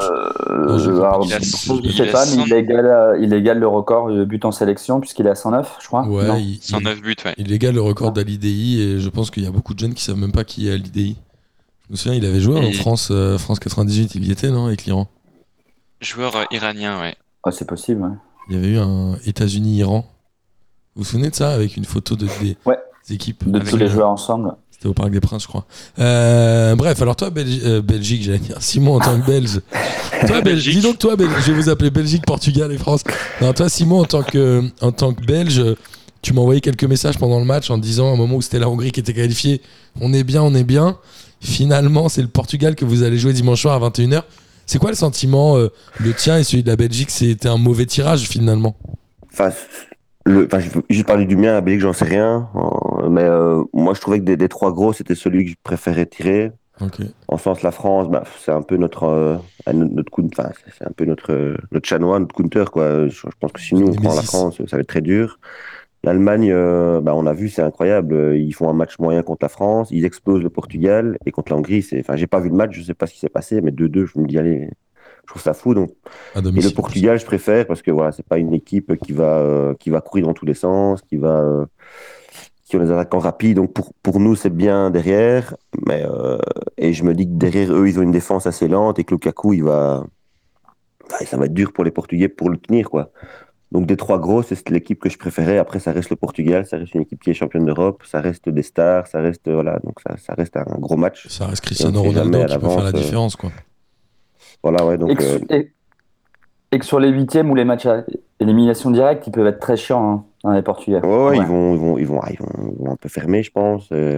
Non, 0.69 0.79
je- 0.79 0.91
Euh, 0.91 0.99
alors, 1.03 1.23
il 1.25 1.33
a- 1.33 1.39
je 1.39 1.45
il 1.83 1.93
sais 1.95 2.09
a 2.09 2.13
pas, 2.13 2.27
mais 2.27 2.33
100. 2.33 2.45
il 2.47 2.53
égale, 2.53 3.17
il 3.23 3.33
égale 3.33 3.59
le 3.59 3.67
record 3.67 4.11
de 4.11 4.25
buts 4.27 4.41
en 4.45 4.53
sélection 4.53 5.01
puisqu'il 5.01 5.27
est 5.27 5.31
à 5.31 5.35
109, 5.35 5.77
je 5.81 5.87
crois. 5.87 6.07
Ouais, 6.07 6.27
Non. 6.27 6.37
il, 6.37 6.57
il, 6.57 6.63
109 6.63 7.01
buts, 7.01 7.17
ouais. 7.25 7.35
il 7.39 7.51
égale 7.51 7.75
le 7.75 7.81
record 7.81 8.13
d'Ali 8.13 8.83
et 8.83 9.01
je 9.01 9.09
pense 9.09 9.31
qu'il 9.31 9.43
y 9.43 9.47
a 9.47 9.51
beaucoup 9.51 9.73
de 9.73 9.79
jeunes 9.79 9.95
qui 9.95 10.05
savent 10.05 10.19
même 10.19 10.33
pas 10.33 10.45
qui 10.45 10.69
est 10.69 10.73
Ali 10.73 11.17
Je 11.89 11.93
me 11.93 11.97
souviens, 11.97 12.19
il 12.19 12.25
avait 12.27 12.41
joué 12.41 12.59
en 12.59 12.73
France, 12.73 13.09
euh, 13.11 13.39
France 13.39 13.61
98, 13.61 14.15
il 14.17 14.27
y 14.27 14.33
était, 14.33 14.51
non, 14.51 14.67
avec 14.67 14.85
l'Iran? 14.87 15.09
Joueur 16.01 16.35
euh, 16.37 16.45
iranien, 16.51 17.01
ouais. 17.01 17.15
Ah, 17.45 17.53
c'est 17.53 17.65
possible. 17.67 18.03
ouais. 18.03 18.11
Il 18.49 18.57
y 18.57 18.59
avait 18.59 18.69
eu 18.69 18.79
un 18.79 19.17
États-Unis-Iran. 19.25 20.05
Vous 20.95 21.03
vous 21.03 21.09
souvenez 21.09 21.31
de 21.31 21.35
ça 21.35 21.51
avec 21.53 21.77
une 21.77 21.85
photo 21.85 22.17
de, 22.17 22.27
des 22.41 22.57
Ouais. 22.67 22.79
des 23.09 23.15
équipes 23.15 23.49
De 23.49 23.57
avec 23.59 23.69
tous 23.71 23.77
les 23.77 23.85
le- 23.87 23.91
joueurs 23.91 24.11
ensemble. 24.11 24.53
C'était 24.71 24.89
au 24.89 24.95
Parc 24.95 25.11
des 25.11 25.21
Princes, 25.21 25.43
je 25.45 25.49
crois. 25.49 25.65
Euh, 25.99 26.75
bref, 26.77 27.01
alors 27.01 27.17
toi, 27.17 27.31
Belgi- 27.31 27.63
euh, 27.65 27.81
Belgique, 27.81 28.23
j'allais 28.23 28.39
dire. 28.39 28.57
Simon, 28.61 28.97
en 28.97 29.01
tant 29.01 29.19
que 29.21 29.27
Belge. 29.27 29.61
toi, 30.27 30.41
Belgique. 30.43 30.75
Dis 30.77 30.83
donc, 30.83 30.99
toi. 30.99 31.15
Je 31.19 31.53
vais 31.53 31.61
vous 31.61 31.69
appeler 31.71 31.91
Belgique, 31.91 32.25
Portugal 32.27 32.71
et 32.73 32.79
France. 32.79 33.03
Non, 33.41 33.53
toi, 33.53 33.69
Simon, 33.69 34.01
en 34.01 34.05
tant 34.05 34.23
que, 34.23 34.65
en 34.83 34.93
tant 34.93 35.15
que 35.15 35.25
Belge, 35.25 35.63
tu 36.27 36.33
m'as 36.33 36.41
envoyé 36.41 36.61
quelques 36.61 36.83
messages 36.83 37.19
pendant 37.19 37.39
le 37.39 37.45
match 37.45 37.71
en 37.71 37.79
disant, 37.79 38.13
au 38.13 38.17
moment 38.17 38.35
où 38.35 38.43
c'était 38.43 38.59
la 38.59 38.69
Hongrie 38.69 38.91
qui 38.91 38.99
était 38.99 39.13
qualifiée, 39.13 39.63
on 40.01 40.13
est 40.13 40.25
bien, 40.25 40.43
on 40.43 40.55
est 40.57 40.65
bien. 40.65 40.99
Finalement, 41.39 42.09
c'est 42.09 42.21
le 42.21 42.27
Portugal 42.27 42.75
que 42.75 42.85
vous 42.85 43.05
allez 43.05 43.17
jouer 43.17 43.33
dimanche 43.33 43.63
soir 43.63 43.81
à 43.81 43.89
21h. 43.89 44.25
C'est 44.67 44.81
quoi 44.81 44.91
le 44.91 44.97
sentiment, 44.97 45.57
euh, 45.57 45.69
le 46.01 46.13
tien 46.13 46.37
et 46.37 46.43
celui 46.43 46.65
de 46.65 46.69
la 46.69 46.75
Belgique? 46.75 47.11
C'était 47.11 47.49
un 47.49 47.59
mauvais 47.59 47.87
tirage, 47.87 48.29
finalement. 48.29 48.75
Enfin, 49.33 49.51
le, 50.25 50.49
juste 50.91 51.07
parler 51.07 51.27
du 51.27 51.37
mien, 51.37 51.53
la 51.53 51.61
Belgique, 51.61 51.83
j'en 51.83 51.93
sais 51.93 52.07
rien. 52.07 52.49
Euh, 52.57 53.09
Mais 53.09 53.23
euh, 53.23 53.63
moi, 53.73 53.95
je 53.95 54.01
trouvais 54.01 54.19
que 54.19 54.25
des, 54.25 54.37
des 54.37 54.49
trois 54.49 54.73
gros, 54.73 54.93
c'était 54.93 55.15
celui 55.15 55.45
que 55.45 55.51
je 55.53 55.57
préférais 55.63 56.07
tirer. 56.07 56.51
Ok. 56.81 57.01
En 57.29 57.39
sens, 57.39 57.63
la 57.63 57.71
France, 57.71 58.09
bah, 58.11 58.25
c'est 58.45 58.53
un 58.53 58.63
peu 58.63 58.77
notre, 58.77 59.05
euh, 59.05 59.37
notre, 59.73 60.11
enfin, 60.25 60.51
c'est 60.77 60.87
un 60.87 60.91
peu 60.91 61.05
notre, 61.05 61.33
euh, 61.33 61.57
notre 61.73 61.89
chanois, 61.89 62.19
notre 62.19 62.35
counter, 62.35 62.65
quoi. 62.71 63.07
Je, 63.09 63.15
je 63.15 63.37
pense 63.41 63.53
que 63.53 63.61
si 63.61 63.75
nous, 63.75 63.89
on 63.89 63.95
prend 63.95 64.15
la. 64.15 64.23
France, 64.23 64.57
ça 64.67 64.77
va 64.77 64.81
être 64.81 64.89
très 64.89 65.01
dur. 65.01 65.39
L'Allemagne, 66.07 66.51
euh, 66.53 67.01
bah, 67.01 67.15
on 67.15 67.27
a 67.27 67.35
vu, 67.35 67.49
c'est 67.49 67.63
incroyable. 67.63 68.37
Ils 68.37 68.53
font 68.53 68.71
un 68.71 68.73
match 68.73 68.99
moyen 68.99 69.23
contre 69.23 69.45
la 69.45 69.49
France, 69.49 69.89
ils 69.91 70.05
explosent 70.05 70.43
le 70.43 70.51
Portugal 70.51 71.19
et 71.27 71.33
contre 71.33 71.53
la 71.53 71.59
Hongrie, 71.59 71.83
c'est, 71.83 72.01
enfin, 72.01 72.17
j'ai 72.17 72.29
pas 72.29 72.41
vu 72.41 72.49
le 72.49 72.55
match, 72.55 72.71
je 72.73 72.83
sais 72.83 72.95
pas 72.95 73.07
ce 73.07 73.13
qui 73.13 73.19
s'est 73.19 73.29
passé, 73.29 73.61
mais 73.61 73.73
2-2, 73.73 74.07
je 74.07 74.19
me 74.19 74.27
dis, 74.27 74.39
allez, 74.39 74.71
je 75.27 75.33
trouve 75.33 75.43
ça 75.43 75.55
fou. 75.55 75.75
Donc, 75.75 75.91
et 76.37 76.41
le 76.41 76.71
Portugal, 76.71 77.19
je 77.19 77.27
préfère 77.27 77.67
parce 77.67 77.83
que 77.83 77.91
voilà, 77.91 78.13
c'est 78.13 78.25
pas 78.25 78.39
une 78.39 78.55
équipe 78.55 78.97
qui 79.05 79.13
va 79.13 79.39
euh, 79.39 79.75
qui 79.75 79.91
va 79.91 80.01
courir 80.01 80.27
dans 80.27 80.35
tous 80.35 80.47
les 80.47 80.55
sens, 80.55 81.03
qui 81.03 81.17
va 81.17 81.41
euh, 81.41 81.67
qui 82.65 82.77
ont 82.77 82.81
des 82.81 82.93
attaquants 82.93 83.19
rapides. 83.19 83.57
Donc 83.57 83.73
pour 83.73 83.93
pour 84.05 84.21
nous, 84.21 84.37
c'est 84.37 84.55
bien 84.55 84.91
derrière, 84.91 85.57
mais 85.87 86.05
euh, 86.09 86.39
et 86.79 86.93
je 86.93 87.03
me 87.03 87.13
dis 87.13 87.27
que 87.27 87.33
derrière 87.33 87.73
eux, 87.73 87.89
ils 87.89 87.99
ont 87.99 88.03
une 88.03 88.13
défense 88.13 88.47
assez 88.47 88.69
lente 88.69 89.01
et 89.01 89.05
que 89.05 89.15
Lukaku, 89.15 89.55
il 89.55 89.65
va 89.65 90.05
ça 91.25 91.37
va 91.37 91.47
être 91.47 91.55
dur 91.55 91.73
pour 91.73 91.85
les 91.85 91.91
Portugais 91.91 92.29
pour 92.29 92.51
le 92.51 92.59
tenir 92.59 92.91
quoi. 92.91 93.11
Donc 93.73 93.87
des 93.87 93.97
trois 93.97 94.19
gros, 94.21 94.43
c'est 94.43 94.69
l'équipe 94.71 95.01
que 95.01 95.09
je 95.11 95.19
préférais. 95.19 95.59
Après, 95.59 95.81
ça 95.81 95.91
reste 95.93 96.11
le 96.11 96.17
Portugal, 96.17 96.67
ça 96.67 96.77
reste 96.79 96.95
une 96.95 97.03
équipe 97.03 97.21
qui 97.23 97.31
est 97.31 97.35
championne 97.35 97.65
d'Europe, 97.65 98.03
ça 98.07 98.21
reste 98.21 98.49
des 98.49 98.63
stars, 98.63 99.07
ça 99.09 99.21
reste 99.21 99.51
voilà, 99.51 99.79
donc 99.83 99.99
ça 100.07 100.17
ça 100.19 100.35
reste 100.35 100.57
un 100.57 100.65
gros 100.79 100.97
match. 100.97 101.27
Ça 101.29 101.47
reste 101.47 101.65
Cristiano 101.65 102.01
Ronaldo 102.03 102.45
qui 102.47 102.59
peut 102.59 102.69
faire 102.69 102.83
la 102.85 102.89
euh, 102.91 102.93
différence, 102.93 103.35
quoi. 103.37 103.51
Voilà 104.63 104.87
ouais, 104.87 104.97
donc 104.99 105.11
Et 105.11 105.17
que, 105.17 105.25
euh, 105.25 105.39
et- 105.51 105.73
et 106.73 106.79
que 106.79 106.85
sur 106.85 107.01
les 107.01 107.09
huitièmes 107.11 107.51
ou 107.51 107.55
les 107.57 107.65
matchs 107.65 107.87
à 107.87 108.05
élimination 108.41 108.91
directe, 108.91 109.27
ils 109.27 109.31
peuvent 109.33 109.47
être 109.47 109.61
très 109.61 109.77
chiants 109.77 110.13
hein, 110.13 110.25
dans 110.45 110.53
les 110.53 110.63
Portugais. 110.63 111.01
Ouais, 111.01 111.09
ouais, 111.09 111.29
Ouais. 111.31 111.37
ils 111.39 111.45
vont, 111.47 111.75
ils 111.75 111.81
vont, 111.81 111.99
ils 111.99 112.07
vont, 112.07 112.21
ah, 112.23 112.31
ils 112.31 112.39
vont, 112.39 112.73
ils 112.79 112.85
vont 112.85 112.93
un 112.93 112.97
peu 112.97 113.09
fermer, 113.09 113.43
je 113.43 113.51
pense. 113.51 113.89
Euh, 113.93 114.17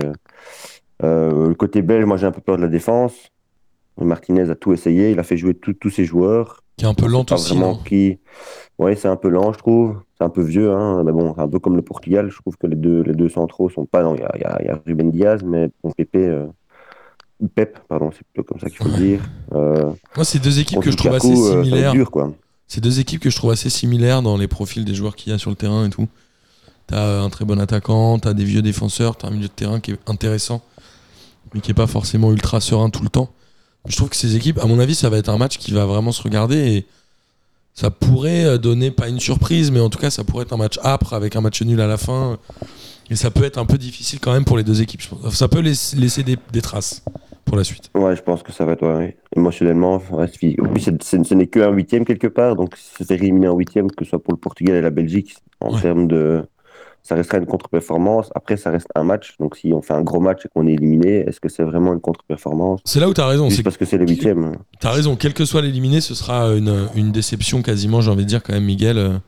euh, 1.04 1.48
le 1.48 1.54
côté 1.54 1.80
belge, 1.82 2.04
moi 2.04 2.16
j'ai 2.18 2.26
un 2.26 2.32
peu 2.32 2.40
peur 2.40 2.56
de 2.56 2.62
la 2.62 2.68
défense. 2.68 3.14
Martinez 4.00 4.50
a 4.50 4.54
tout 4.54 4.72
essayé, 4.72 5.10
il 5.10 5.18
a 5.18 5.22
fait 5.24 5.36
jouer 5.36 5.54
tous 5.54 5.90
ses 5.90 6.04
joueurs. 6.04 6.62
Qui 6.78 6.84
est 6.84 6.88
un 6.88 6.94
peu 6.94 7.06
lent 7.06 7.26
aussi, 7.30 7.54
vraiment. 7.54 7.78
Ouais, 8.78 8.94
c'est 8.94 9.08
un 9.08 9.16
peu 9.16 9.28
lent, 9.28 9.52
je 9.52 9.58
trouve. 9.58 9.96
C'est 10.16 10.24
un 10.24 10.30
peu 10.30 10.42
vieux, 10.42 10.72
hein. 10.72 11.02
Mais 11.04 11.10
bon, 11.10 11.34
c'est 11.34 11.42
un 11.42 11.48
peu 11.48 11.58
comme 11.58 11.74
le 11.74 11.82
Portugal. 11.82 12.30
Je 12.30 12.38
trouve 12.40 12.56
que 12.56 12.68
les 12.68 12.76
deux, 12.76 13.02
les 13.02 13.14
deux 13.14 13.28
centraux 13.28 13.68
sont 13.68 13.84
pas. 13.84 14.02
Il 14.14 14.20
y 14.20 14.24
a, 14.24 14.62
y 14.62 14.66
y 14.66 14.70
Ruben 14.86 15.10
Diaz, 15.10 15.42
mais 15.44 15.70
bon, 15.82 15.90
Pépé, 15.90 16.26
euh, 16.26 16.46
ou 17.40 17.48
Pep, 17.48 17.78
pardon, 17.88 18.10
c'est 18.12 18.24
plutôt 18.32 18.44
comme 18.44 18.60
ça 18.60 18.68
qu'il 18.68 18.78
faut 18.78 18.88
le 18.88 18.96
dire. 18.96 19.20
Euh, 19.52 19.90
Moi, 20.14 20.24
c'est 20.24 20.38
deux 20.38 20.60
équipes 20.60 20.80
que 20.80 20.90
je 20.92 20.96
trouve 20.96 21.14
assez 21.14 21.32
euh, 21.32 21.64
similaires. 21.64 21.92
dur, 21.92 22.10
quoi. 22.10 22.32
C'est 22.68 22.80
deux 22.80 23.00
équipes 23.00 23.20
que 23.20 23.30
je 23.30 23.36
trouve 23.36 23.50
assez 23.50 23.70
similaires 23.70 24.22
dans 24.22 24.36
les 24.36 24.46
profils 24.46 24.84
des 24.84 24.94
joueurs 24.94 25.16
qu'il 25.16 25.32
y 25.32 25.34
a 25.34 25.38
sur 25.38 25.50
le 25.50 25.56
terrain 25.56 25.86
et 25.86 25.90
tout. 25.90 26.06
T'as 26.86 27.20
un 27.20 27.30
très 27.30 27.44
bon 27.44 27.58
attaquant, 27.58 28.18
t'as 28.18 28.34
des 28.34 28.44
vieux 28.44 28.62
défenseurs, 28.62 29.16
t'as 29.16 29.28
un 29.28 29.30
milieu 29.30 29.48
de 29.48 29.52
terrain 29.52 29.80
qui 29.80 29.92
est 29.92 29.98
intéressant, 30.08 30.62
mais 31.52 31.60
qui 31.60 31.70
est 31.70 31.74
pas 31.74 31.86
forcément 31.86 32.30
ultra 32.32 32.60
serein 32.60 32.90
tout 32.90 33.02
le 33.02 33.08
temps. 33.08 33.30
Je 33.86 33.96
trouve 33.96 34.08
que 34.10 34.16
ces 34.16 34.36
équipes, 34.36 34.58
à 34.58 34.66
mon 34.66 34.78
avis, 34.78 34.94
ça 34.94 35.08
va 35.08 35.18
être 35.18 35.28
un 35.28 35.38
match 35.38 35.58
qui 35.58 35.72
va 35.72 35.86
vraiment 35.86 36.12
se 36.12 36.22
regarder 36.22 36.56
et 36.56 36.86
ça 37.74 37.90
pourrait 37.90 38.44
euh, 38.44 38.58
donner 38.58 38.90
pas 38.90 39.08
une 39.08 39.20
surprise, 39.20 39.70
mais 39.70 39.80
en 39.80 39.88
tout 39.88 39.98
cas, 39.98 40.10
ça 40.10 40.24
pourrait 40.24 40.42
être 40.42 40.52
un 40.52 40.56
match 40.58 40.78
âpre 40.84 41.14
avec 41.14 41.36
un 41.36 41.40
match 41.40 41.62
nul 41.62 41.80
à 41.80 41.86
la 41.86 41.96
fin. 41.96 42.38
Et 43.10 43.16
ça 43.16 43.30
peut 43.30 43.44
être 43.44 43.56
un 43.56 43.64
peu 43.64 43.78
difficile 43.78 44.20
quand 44.20 44.32
même 44.32 44.44
pour 44.44 44.58
les 44.58 44.64
deux 44.64 44.82
équipes. 44.82 45.00
je 45.00 45.08
pense. 45.08 45.34
Ça 45.34 45.48
peut 45.48 45.60
laisser 45.60 46.22
des, 46.22 46.36
des 46.52 46.60
traces 46.60 47.02
pour 47.46 47.56
la 47.56 47.64
suite. 47.64 47.88
Ouais, 47.94 48.14
je 48.14 48.20
pense 48.22 48.42
que 48.42 48.52
ça 48.52 48.66
va 48.66 48.72
être 48.72 48.86
ouais, 48.86 49.16
émotionnellement. 49.34 50.02
Ouais, 50.10 50.26
c'est- 50.38 50.60
en 50.60 50.68
plus, 50.68 50.80
c'est- 50.82 51.02
c'est- 51.02 51.24
ce 51.24 51.34
n'est 51.34 51.46
qu'un 51.46 51.70
huitième 51.70 52.04
quelque 52.04 52.26
part, 52.26 52.56
donc 52.56 52.76
faire 52.76 53.06
éliminer 53.22 53.48
en 53.48 53.56
huitième, 53.56 53.90
que 53.90 54.04
ce 54.04 54.10
soit 54.10 54.22
pour 54.22 54.34
le 54.34 54.38
Portugal 54.38 54.76
et 54.76 54.82
la 54.82 54.90
Belgique, 54.90 55.36
en 55.60 55.72
Ouais. 55.72 55.80
termes 55.80 56.06
de. 56.08 56.44
Ça 57.02 57.14
restera 57.14 57.38
une 57.38 57.46
contre-performance. 57.46 58.30
Après, 58.34 58.56
ça 58.58 58.70
reste 58.70 58.88
un 58.94 59.02
match. 59.04 59.34
Donc, 59.40 59.56
si 59.56 59.72
on 59.72 59.80
fait 59.80 59.94
un 59.94 60.02
gros 60.02 60.20
match 60.20 60.44
et 60.44 60.48
qu'on 60.48 60.66
est 60.66 60.74
éliminé, 60.74 61.24
est-ce 61.26 61.40
que 61.40 61.48
c'est 61.48 61.62
vraiment 61.62 61.94
une 61.94 62.00
contre-performance? 62.00 62.80
C'est 62.84 63.00
là 63.00 63.08
où 63.08 63.14
t'as 63.14 63.26
raison. 63.26 63.46
Juste 63.46 63.56
c'est 63.58 63.62
parce 63.62 63.76
que 63.78 63.86
c'est 63.86 63.96
le 63.98 64.06
huitième. 64.06 64.52
T'as 64.80 64.90
raison, 64.90 65.16
quel 65.16 65.32
que 65.32 65.44
soit 65.46 65.62
l'éliminé, 65.62 66.00
ce 66.02 66.14
sera 66.14 66.48
une, 66.54 66.88
une 66.94 67.10
déception 67.10 67.62
quasiment, 67.62 68.00
j'ai 68.02 68.10
envie 68.10 68.24
de 68.24 68.28
dire 68.28 68.42
quand 68.42 68.52
même, 68.52 68.64
Miguel. 68.64 68.98
euh, 68.98 69.18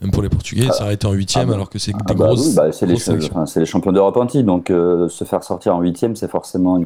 même 0.00 0.12
pour 0.12 0.22
les 0.22 0.28
Portugais, 0.28 0.68
ça 0.72 0.84
aurait 0.84 0.94
été 0.94 1.06
en 1.08 1.12
huitième 1.12 1.44
ah 1.44 1.46
bah. 1.48 1.54
alors 1.54 1.70
que 1.70 1.78
c'est 1.80 1.90
des 1.92 1.98
Ah 2.08 2.14
bah 2.14 2.26
grosses. 2.26 2.46
oui, 2.48 2.54
bah, 2.54 2.70
c'est 2.72 2.86
les, 2.86 2.94
grosses 2.94 3.08
enfin, 3.32 3.44
les 3.56 3.66
champions 3.66 3.90
d'Europe 3.90 4.16
titre, 4.28 4.44
donc 4.44 4.70
euh, 4.70 5.08
se 5.08 5.24
faire 5.24 5.42
sortir 5.42 5.74
en 5.74 5.80
huitième, 5.80 6.14
c'est 6.14 6.30
forcément 6.30 6.76
une 6.76 6.84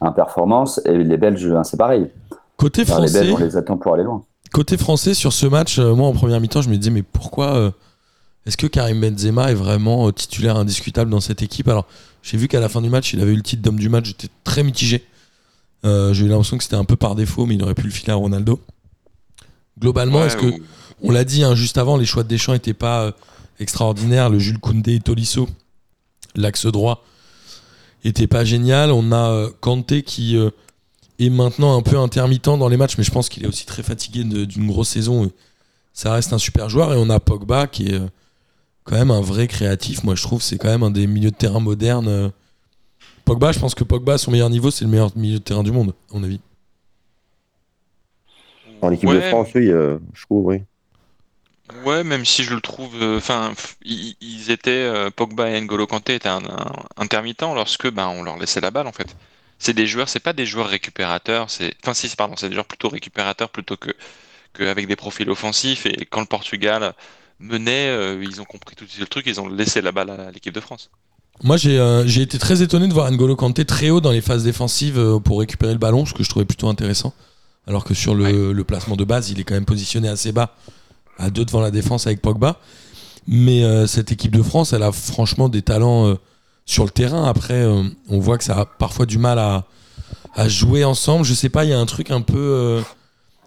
contre-performance. 0.00 0.80
Et 0.84 0.98
les 0.98 1.16
Belges, 1.16 1.46
hein, 1.46 1.64
c'est 1.64 1.76
pareil. 1.76 2.10
Côté 2.56 2.82
Enfin, 2.82 3.00
les 3.00 3.08
français, 3.08 3.20
Belges, 3.20 3.34
on 3.34 3.44
les 3.44 3.56
attend 3.56 3.76
pour 3.76 3.94
aller 3.94 4.02
loin. 4.04 4.22
côté 4.52 4.76
français 4.76 5.14
sur 5.14 5.32
ce 5.32 5.46
match, 5.46 5.78
euh, 5.78 5.94
moi 5.94 6.08
en 6.08 6.12
première 6.12 6.40
mi-temps, 6.40 6.62
je 6.62 6.68
me 6.70 6.76
disais 6.76 6.90
mais 6.90 7.02
pourquoi 7.02 7.54
euh, 7.54 7.70
est-ce 8.46 8.56
que 8.56 8.66
Karim 8.66 9.00
Benzema 9.00 9.50
est 9.50 9.54
vraiment 9.54 10.08
euh, 10.08 10.12
titulaire 10.12 10.56
indiscutable 10.56 11.10
dans 11.10 11.20
cette 11.20 11.42
équipe? 11.42 11.68
Alors 11.68 11.86
j'ai 12.22 12.38
vu 12.38 12.48
qu'à 12.48 12.60
la 12.60 12.68
fin 12.68 12.82
du 12.82 12.88
match, 12.90 13.12
il 13.12 13.20
avait 13.20 13.32
eu 13.32 13.36
le 13.36 13.42
titre 13.42 13.62
d'homme 13.62 13.78
du 13.78 13.88
match, 13.88 14.06
j'étais 14.06 14.28
très 14.42 14.62
mitigé. 14.64 15.04
Euh, 15.84 16.12
j'ai 16.12 16.24
eu 16.24 16.28
l'impression 16.28 16.56
que 16.56 16.64
c'était 16.64 16.76
un 16.76 16.84
peu 16.84 16.96
par 16.96 17.14
défaut, 17.14 17.46
mais 17.46 17.54
il 17.54 17.62
aurait 17.62 17.74
pu 17.74 17.84
le 17.84 17.90
filer 17.90 18.12
à 18.12 18.16
Ronaldo. 18.16 18.60
Globalement, 19.78 20.20
Ouais, 20.20 20.26
est-ce 20.26 20.36
que 20.36 20.52
On 21.02 21.12
l'a 21.12 21.22
dit 21.22 21.44
hein, 21.44 21.54
juste 21.54 21.78
avant, 21.78 21.96
les 21.96 22.04
choix 22.04 22.24
de 22.24 22.28
Deschamps 22.28 22.52
n'étaient 22.52 22.74
pas 22.74 23.02
euh, 23.02 23.12
extraordinaires. 23.60 24.28
Le 24.28 24.40
Jules 24.40 24.58
Koundé 24.58 24.94
et 24.94 25.00
Tolisso, 25.00 25.48
l'axe 26.34 26.66
droit, 26.66 27.04
était 28.02 28.26
pas 28.26 28.44
génial. 28.44 28.90
On 28.90 29.12
a 29.12 29.30
euh, 29.30 29.50
Kanté 29.60 30.02
qui 30.02 30.36
est 31.18 31.30
maintenant 31.30 31.76
un 31.76 31.82
peu 31.82 31.98
intermittent 31.98 32.44
dans 32.46 32.68
les 32.68 32.76
matchs, 32.76 32.98
mais 32.98 33.04
je 33.04 33.12
pense 33.12 33.28
qu'il 33.28 33.44
est 33.44 33.48
aussi 33.48 33.66
très 33.66 33.84
fatigué 33.84 34.24
d'une 34.24 34.66
grosse 34.66 34.88
saison. 34.88 35.30
Ça 35.92 36.12
reste 36.12 36.32
un 36.32 36.38
super 36.38 36.68
joueur. 36.68 36.92
Et 36.92 36.96
on 36.96 37.08
a 37.08 37.20
Pogba 37.20 37.68
qui 37.68 37.88
est 37.88 38.00
quand 38.86 38.96
même 38.96 39.10
un 39.10 39.20
vrai 39.20 39.46
créatif. 39.48 40.04
Moi, 40.04 40.14
je 40.14 40.22
trouve 40.22 40.42
c'est 40.42 40.58
quand 40.58 40.68
même 40.68 40.82
un 40.82 40.90
des 40.90 41.06
milieux 41.06 41.30
de 41.30 41.36
terrain 41.36 41.60
modernes. 41.60 42.08
euh. 42.08 42.28
Pogba, 43.24 43.52
je 43.52 43.58
pense 43.58 43.74
que 43.74 43.84
Pogba, 43.84 44.14
à 44.14 44.18
son 44.18 44.30
meilleur 44.30 44.50
niveau, 44.50 44.70
c'est 44.70 44.84
le 44.84 44.90
meilleur 44.90 45.10
milieu 45.16 45.38
de 45.38 45.42
terrain 45.44 45.64
du 45.64 45.72
monde, 45.72 45.92
à 46.10 46.16
mon 46.16 46.22
avis. 46.22 46.40
En 48.80 48.92
équipe 48.92 49.08
de 49.10 49.20
France, 49.20 49.48
oui, 49.54 49.68
euh, 49.70 49.98
je 50.14 50.22
trouve, 50.22 50.46
oui. 50.46 50.62
Ouais, 51.84 52.04
même 52.04 52.24
si 52.24 52.44
je 52.44 52.54
le 52.54 52.60
trouve, 52.60 52.94
euh, 53.02 53.18
enfin, 53.18 53.52
ils, 53.84 54.50
étaient 54.52 54.70
euh, 54.70 55.10
Pogba 55.10 55.50
et 55.50 55.60
N'Golo 55.60 55.86
Kanté 55.88 56.14
étaient 56.14 56.28
un, 56.28 56.44
un- 56.44 56.72
intermittents 56.96 57.54
lorsque 57.54 57.90
ben 57.90 58.06
on 58.08 58.22
leur 58.22 58.38
laissait 58.38 58.60
la 58.60 58.70
balle 58.70 58.86
en 58.86 58.92
fait. 58.92 59.16
C'est 59.58 59.72
des 59.74 59.86
joueurs, 59.86 60.08
c'est 60.08 60.20
pas 60.20 60.32
des 60.32 60.46
joueurs 60.46 60.68
récupérateurs, 60.68 61.50
c'est, 61.50 61.74
enfin 61.82 61.94
si, 61.94 62.14
pardon, 62.14 62.36
c'est 62.36 62.48
des 62.48 62.54
joueurs 62.54 62.66
plutôt 62.66 62.88
récupérateurs 62.88 63.48
plutôt 63.50 63.76
que 63.76 63.90
qu'avec 64.56 64.86
des 64.86 64.96
profils 64.96 65.28
offensifs. 65.30 65.86
Et 65.86 66.06
quand 66.06 66.20
le 66.20 66.26
Portugal 66.26 66.94
menait, 67.38 67.88
euh, 67.88 68.22
ils 68.22 68.40
ont 68.40 68.44
compris 68.44 68.74
tout 68.76 68.84
de 68.84 68.90
suite 68.90 69.00
le 69.00 69.06
truc, 69.06 69.26
ils 69.26 69.40
ont 69.40 69.48
laissé 69.48 69.82
la 69.82 69.92
balle 69.92 70.10
à 70.10 70.30
l'équipe 70.30 70.54
de 70.54 70.60
France. 70.60 70.90
Moi, 71.42 71.58
j'ai 71.58 71.78
euh, 71.78 72.06
été 72.06 72.38
très 72.38 72.62
étonné 72.62 72.88
de 72.88 72.94
voir 72.94 73.10
N'Golo 73.10 73.36
Kanté 73.36 73.66
très 73.66 73.90
haut 73.90 74.00
dans 74.00 74.10
les 74.10 74.22
phases 74.22 74.42
défensives 74.42 74.98
euh, 74.98 75.18
pour 75.18 75.40
récupérer 75.40 75.72
le 75.72 75.78
ballon, 75.78 76.06
ce 76.06 76.14
que 76.14 76.22
je 76.22 76.30
trouvais 76.30 76.46
plutôt 76.46 76.68
intéressant. 76.68 77.12
Alors 77.66 77.84
que 77.84 77.92
sur 77.92 78.14
le, 78.14 78.52
le 78.52 78.64
placement 78.64 78.96
de 78.96 79.04
base, 79.04 79.30
il 79.30 79.38
est 79.38 79.44
quand 79.44 79.54
même 79.54 79.66
positionné 79.66 80.08
assez 80.08 80.32
bas, 80.32 80.54
à 81.18 81.28
deux 81.28 81.44
devant 81.44 81.60
la 81.60 81.70
défense 81.70 82.06
avec 82.06 82.22
Pogba. 82.22 82.58
Mais 83.26 83.64
euh, 83.64 83.86
cette 83.86 84.12
équipe 84.12 84.34
de 84.34 84.42
France, 84.42 84.72
elle 84.72 84.84
a 84.84 84.92
franchement 84.92 85.48
des 85.50 85.62
talents 85.62 86.06
euh, 86.06 86.14
sur 86.64 86.84
le 86.84 86.90
terrain. 86.90 87.24
Après, 87.28 87.66
on 87.66 88.18
voit 88.18 88.38
que 88.38 88.44
ça 88.44 88.60
a 88.60 88.64
parfois 88.64 89.04
du 89.04 89.18
mal 89.18 89.38
à, 89.38 89.66
à 90.34 90.48
jouer 90.48 90.84
ensemble. 90.84 91.24
Je 91.24 91.34
sais 91.34 91.48
pas, 91.50 91.64
il 91.64 91.70
y 91.70 91.74
a 91.74 91.78
un 91.78 91.86
truc 91.86 92.10
un 92.10 92.22
peu. 92.22 92.82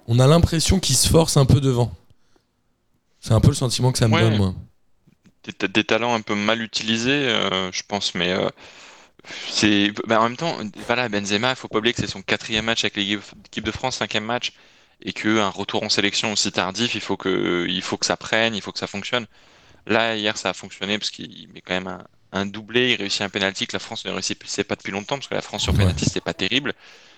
On 0.10 0.20
a 0.20 0.28
l'impression 0.28 0.80
qu'ils 0.82 0.98
se 0.98 1.08
forcent 1.08 1.38
un 1.38 1.46
peu 1.46 1.62
devant. 1.62 1.92
C'est 3.22 3.34
un 3.34 3.40
peu 3.40 3.50
le 3.50 3.54
sentiment 3.54 3.92
que 3.94 3.98
ça 3.98 4.08
me 4.10 4.16
Ouais. 4.16 4.22
donne, 4.22 4.36
moi. 4.38 4.54
Des, 5.44 5.54
ta- 5.54 5.68
des 5.68 5.84
talents 5.84 6.14
un 6.14 6.22
peu 6.22 6.36
mal 6.36 6.62
utilisés, 6.62 7.12
euh, 7.30 7.72
je 7.72 7.84
pense, 7.88 8.14
mais 8.16 8.32
euh, 8.32 8.50
c'est, 9.50 9.92
ben, 10.08 10.20
en 10.20 10.24
même 10.24 10.38
temps, 10.38 10.58
voilà, 10.88 11.10
Benzema, 11.10 11.52
il 11.52 11.56
faut 11.56 11.68
pas 11.68 11.80
oublier 11.80 11.94
que 11.94 12.02
c'est 12.02 12.08
son 12.08 12.22
quatrième 12.22 12.66
match 12.66 12.84
avec 12.84 12.98
l'équipe 12.98 13.64
de 13.64 13.72
France, 13.72 13.98
cinquième 13.98 14.26
match, 14.26 14.54
et 15.04 15.14
qu'un 15.14 15.50
retour 15.50 15.84
en 15.84 15.90
sélection 15.90 16.34
aussi 16.34 16.52
tardif, 16.52 16.96
il 16.96 17.02
faut 17.02 17.18
que, 17.18 17.66
il 17.70 17.82
faut 17.82 17.98
que 17.98 18.06
ça 18.06 18.18
prenne, 18.18 18.56
il 18.56 18.62
faut 18.62 18.72
que 18.72 18.80
ça 18.80 18.88
fonctionne. 18.88 19.28
Là, 19.88 20.16
hier, 20.18 20.38
ça 20.38 20.50
a 20.52 20.54
fonctionné 20.54 21.00
parce 21.00 21.12
qu'il 21.12 21.50
met 21.54 21.62
quand 21.62 21.74
même 21.74 21.88
un, 21.88 22.04
un 22.34 22.46
doublé, 22.48 22.94
il 22.94 22.98
réussit 22.98 23.22
un 23.22 23.30
penalty 23.30 23.68
que 23.68 23.74
la 23.74 23.80
France 23.80 24.06
ne 24.06 24.12
réussissait 24.12 24.64
pas 24.66 24.76
depuis 24.76 24.92
longtemps, 24.92 25.18
parce 25.18 25.28
que 25.28 25.36
la 25.36 25.42
France 25.42 25.64
sur 25.64 25.74
Ouais. 25.74 25.80
penalty, 25.80 26.06
c'était 26.06 26.22
pas 26.22 26.34
terrible. 26.36 26.74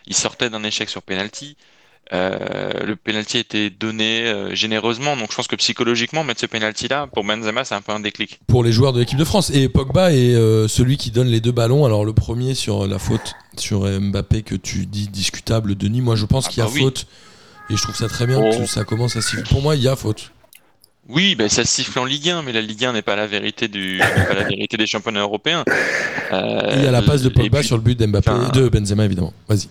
Il 0.08 0.16
sortait 0.16 0.50
d'un 0.50 0.64
échec 0.64 0.90
sur 0.90 1.04
penalty. 1.04 1.58
Euh, 2.14 2.72
le 2.86 2.96
penalty 2.98 3.38
a 3.38 3.40
été 3.40 3.70
donné 3.70 4.24
euh, 4.28 4.54
généreusement, 4.54 5.16
donc 5.16 5.32
je 5.32 5.36
pense 5.38 5.48
que 5.48 5.56
psychologiquement, 5.56 6.26
mettre 6.26 6.42
ce 6.42 6.46
penalty-là, 6.46 7.08
pour 7.08 7.24
Benzema, 7.24 7.64
c'est 7.64 7.76
un 7.76 7.82
peu 7.82 7.94
un 7.94 8.02
déclic. 8.02 8.42
Pour 8.48 8.66
les 8.66 8.74
joueurs 8.74 8.92
de 8.92 9.00
l'équipe 9.00 9.18
de 9.18 9.24
France. 9.24 9.50
Et 9.54 9.70
Pogba 9.70 10.12
est 10.12 10.34
euh, 10.36 10.68
celui 10.68 10.98
qui 10.98 11.12
donne 11.12 11.28
les 11.28 11.40
deux 11.40 11.54
ballons. 11.54 11.86
Alors 11.86 12.04
le 12.04 12.12
premier 12.12 12.54
sur 12.54 12.86
la 12.86 13.00
faute 13.00 13.34
sur 13.58 13.86
Mbappé 13.88 14.42
que 14.42 14.56
tu 14.56 14.86
dis 14.88 15.08
discutable, 15.08 15.76
Denis. 15.76 16.02
Moi 16.02 16.18
je 16.18 16.26
pense 16.26 16.48
Ah 16.48 16.50
qu'il 16.50 16.60
y 16.60 16.62
a 16.64 16.66
bah 16.66 16.72
oui. 16.76 16.82
faute. 16.82 17.08
Et 17.70 17.78
je 17.78 17.82
trouve 17.82 17.96
ça 17.96 18.10
très 18.10 18.28
bien 18.28 18.42
Oh. 18.44 18.58
que 18.60 18.66
ça 18.66 18.84
commence 18.84 19.16
à 19.16 19.22
siffler. 19.22 19.44
Pour 19.44 19.62
moi, 19.62 19.78
il 19.78 19.82
y 19.82 19.88
a 19.88 19.96
faute. 19.96 20.32
Oui, 21.08 21.36
ben 21.36 21.48
ça 21.48 21.64
siffle 21.64 21.98
en 22.00 22.06
Ligue 22.06 22.30
1, 22.30 22.42
mais 22.42 22.52
la 22.52 22.60
Ligue 22.62 22.84
1 22.84 22.92
n'est 22.94 23.02
pas 23.02 23.16
la 23.16 23.28
vérité 23.28 23.70
du, 23.70 24.00
pas 24.00 24.34
la 24.34 24.44
vérité 24.44 24.76
des 24.76 24.86
championnats 24.88 25.22
européens. 25.22 25.64
Euh, 26.34 26.74
il 26.76 26.84
y 26.84 26.88
a 26.88 26.92
la 26.92 27.02
passe 27.02 27.22
de 27.22 27.30
Pogba 27.30 27.60
puis- 27.60 27.68
sur 27.68 27.78
le 27.78 27.84
but 27.84 27.98
d'Mbappé, 27.98 28.30
enfin, 28.30 28.50
de 28.50 28.68
Benzema 28.68 29.06
évidemment. 29.06 29.34
Vas-y. 29.48 29.68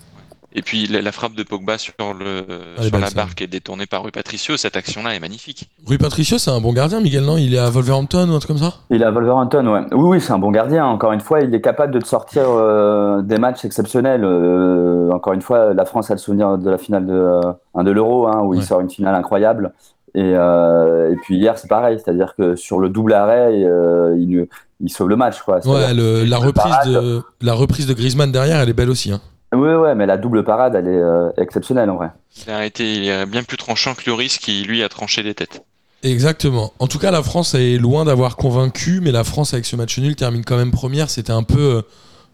Et 0.53 0.63
puis 0.63 0.87
la, 0.89 1.01
la 1.01 1.13
frappe 1.13 1.35
de 1.35 1.43
Pogba 1.45 1.79
sur 1.79 1.93
le 2.19 2.39
est 2.79 2.83
sur 2.83 2.91
belle, 2.91 3.01
la 3.03 3.11
barre 3.11 3.35
qui 3.37 3.45
est 3.45 3.47
détournée 3.47 3.87
par 3.87 4.03
Rui 4.03 4.11
Patricio, 4.11 4.57
cette 4.57 4.77
action-là 4.77 5.15
est 5.15 5.21
magnifique. 5.21 5.71
Rui 5.87 5.97
Patricio, 5.97 6.39
c'est 6.39 6.51
un 6.51 6.61
bon 6.61 6.73
gardien, 6.73 7.01
Miguel, 7.01 7.25
non? 7.25 7.37
Il 7.37 7.55
est 7.55 7.59
à 7.59 7.71
Wolverhampton 7.71 8.29
ou 8.29 8.35
un 8.35 8.39
truc 8.41 8.49
comme 8.49 8.59
ça? 8.59 8.75
Il 8.91 9.01
est 9.01 9.05
à 9.05 9.13
Wolverhampton, 9.13 9.65
ouais. 9.69 9.83
Oui, 9.93 10.09
oui, 10.17 10.21
c'est 10.21 10.33
un 10.33 10.39
bon 10.39 10.51
gardien. 10.51 10.85
Encore 10.87 11.13
une 11.13 11.21
fois, 11.21 11.41
il 11.41 11.55
est 11.55 11.61
capable 11.61 11.95
de 11.95 12.01
te 12.01 12.07
sortir 12.07 12.43
euh, 12.47 13.23
des 13.23 13.39
matchs 13.39 13.65
exceptionnels. 13.65 14.25
Euh, 14.25 15.11
encore 15.13 15.35
une 15.35 15.43
fois, 15.43 15.73
la 15.73 15.85
France 15.85 16.11
a 16.11 16.15
le 16.15 16.19
souvenir 16.19 16.59
de 16.59 16.69
la 16.69 16.79
finale 16.79 17.07
de, 17.07 17.13
euh, 17.15 17.41
un 17.77 17.85
de 17.85 17.91
l'Euro, 17.93 18.27
hein, 18.27 18.41
où 18.43 18.51
Ouais. 18.51 18.57
il 18.59 18.65
sort 18.65 18.81
une 18.81 18.91
finale 18.91 19.15
incroyable. 19.15 19.73
Et, 20.17 20.33
euh, 20.35 21.13
et 21.13 21.17
puis 21.23 21.37
hier, 21.37 21.57
c'est 21.59 21.69
pareil. 21.69 22.01
C'est-à-dire 22.05 22.35
que 22.37 22.57
sur 22.57 22.81
le 22.81 22.89
double 22.89 23.13
arrêt, 23.13 23.53
euh, 23.65 24.17
il, 24.19 24.49
il 24.81 24.89
sauve 24.91 25.09
le 25.09 25.15
match. 25.17 25.41
Quoi. 25.43 25.65
Ouais, 25.65 25.95
le- 25.95 26.25
la, 26.25 26.39
reprise 26.39 26.75
de, 26.87 27.23
la 27.41 27.53
reprise 27.55 27.87
de 27.87 27.95
Griezmann 27.95 28.33
derrière, 28.33 28.59
elle 28.61 28.69
est 28.69 28.73
belle 28.73 28.91
aussi. 28.91 29.13
Hein. 29.13 29.21
Oui, 29.53 29.75
ouais, 29.75 29.95
mais 29.95 30.07
la 30.07 30.17
double 30.17 30.45
parade, 30.45 30.75
elle 30.75 30.87
est 30.87 31.03
euh, 31.03 31.31
exceptionnelle 31.37 31.91
en 31.91 31.97
vrai. 31.97 32.11
Il 32.47 32.53
a 32.53 32.65
été 32.65 33.27
bien 33.27 33.43
plus 33.43 33.57
tranchant 33.57 33.95
que 33.95 34.09
Lloris 34.09 34.39
qui 34.39 34.63
lui 34.63 34.83
a 34.83 34.89
tranché 34.89 35.23
des 35.23 35.35
têtes. 35.35 35.65
Exactement. 36.03 36.73
En 36.79 36.87
tout 36.87 36.99
cas, 36.99 37.11
la 37.11 37.23
France 37.23 37.55
est 37.55 37.77
loin 37.77 38.05
d'avoir 38.05 38.37
convaincu, 38.37 39.01
mais 39.03 39.13
la 39.13 39.25
France, 39.25 39.53
avec 39.53 39.67
ce 39.67 39.77
match 39.77 39.99
nul, 39.99 40.17
termine 40.17 40.45
quand 40.45 40.57
même 40.57 40.71
première. 40.71 41.11
C'était 41.11 41.33
un 41.33 41.43
peu 41.43 41.61
euh, 41.61 41.83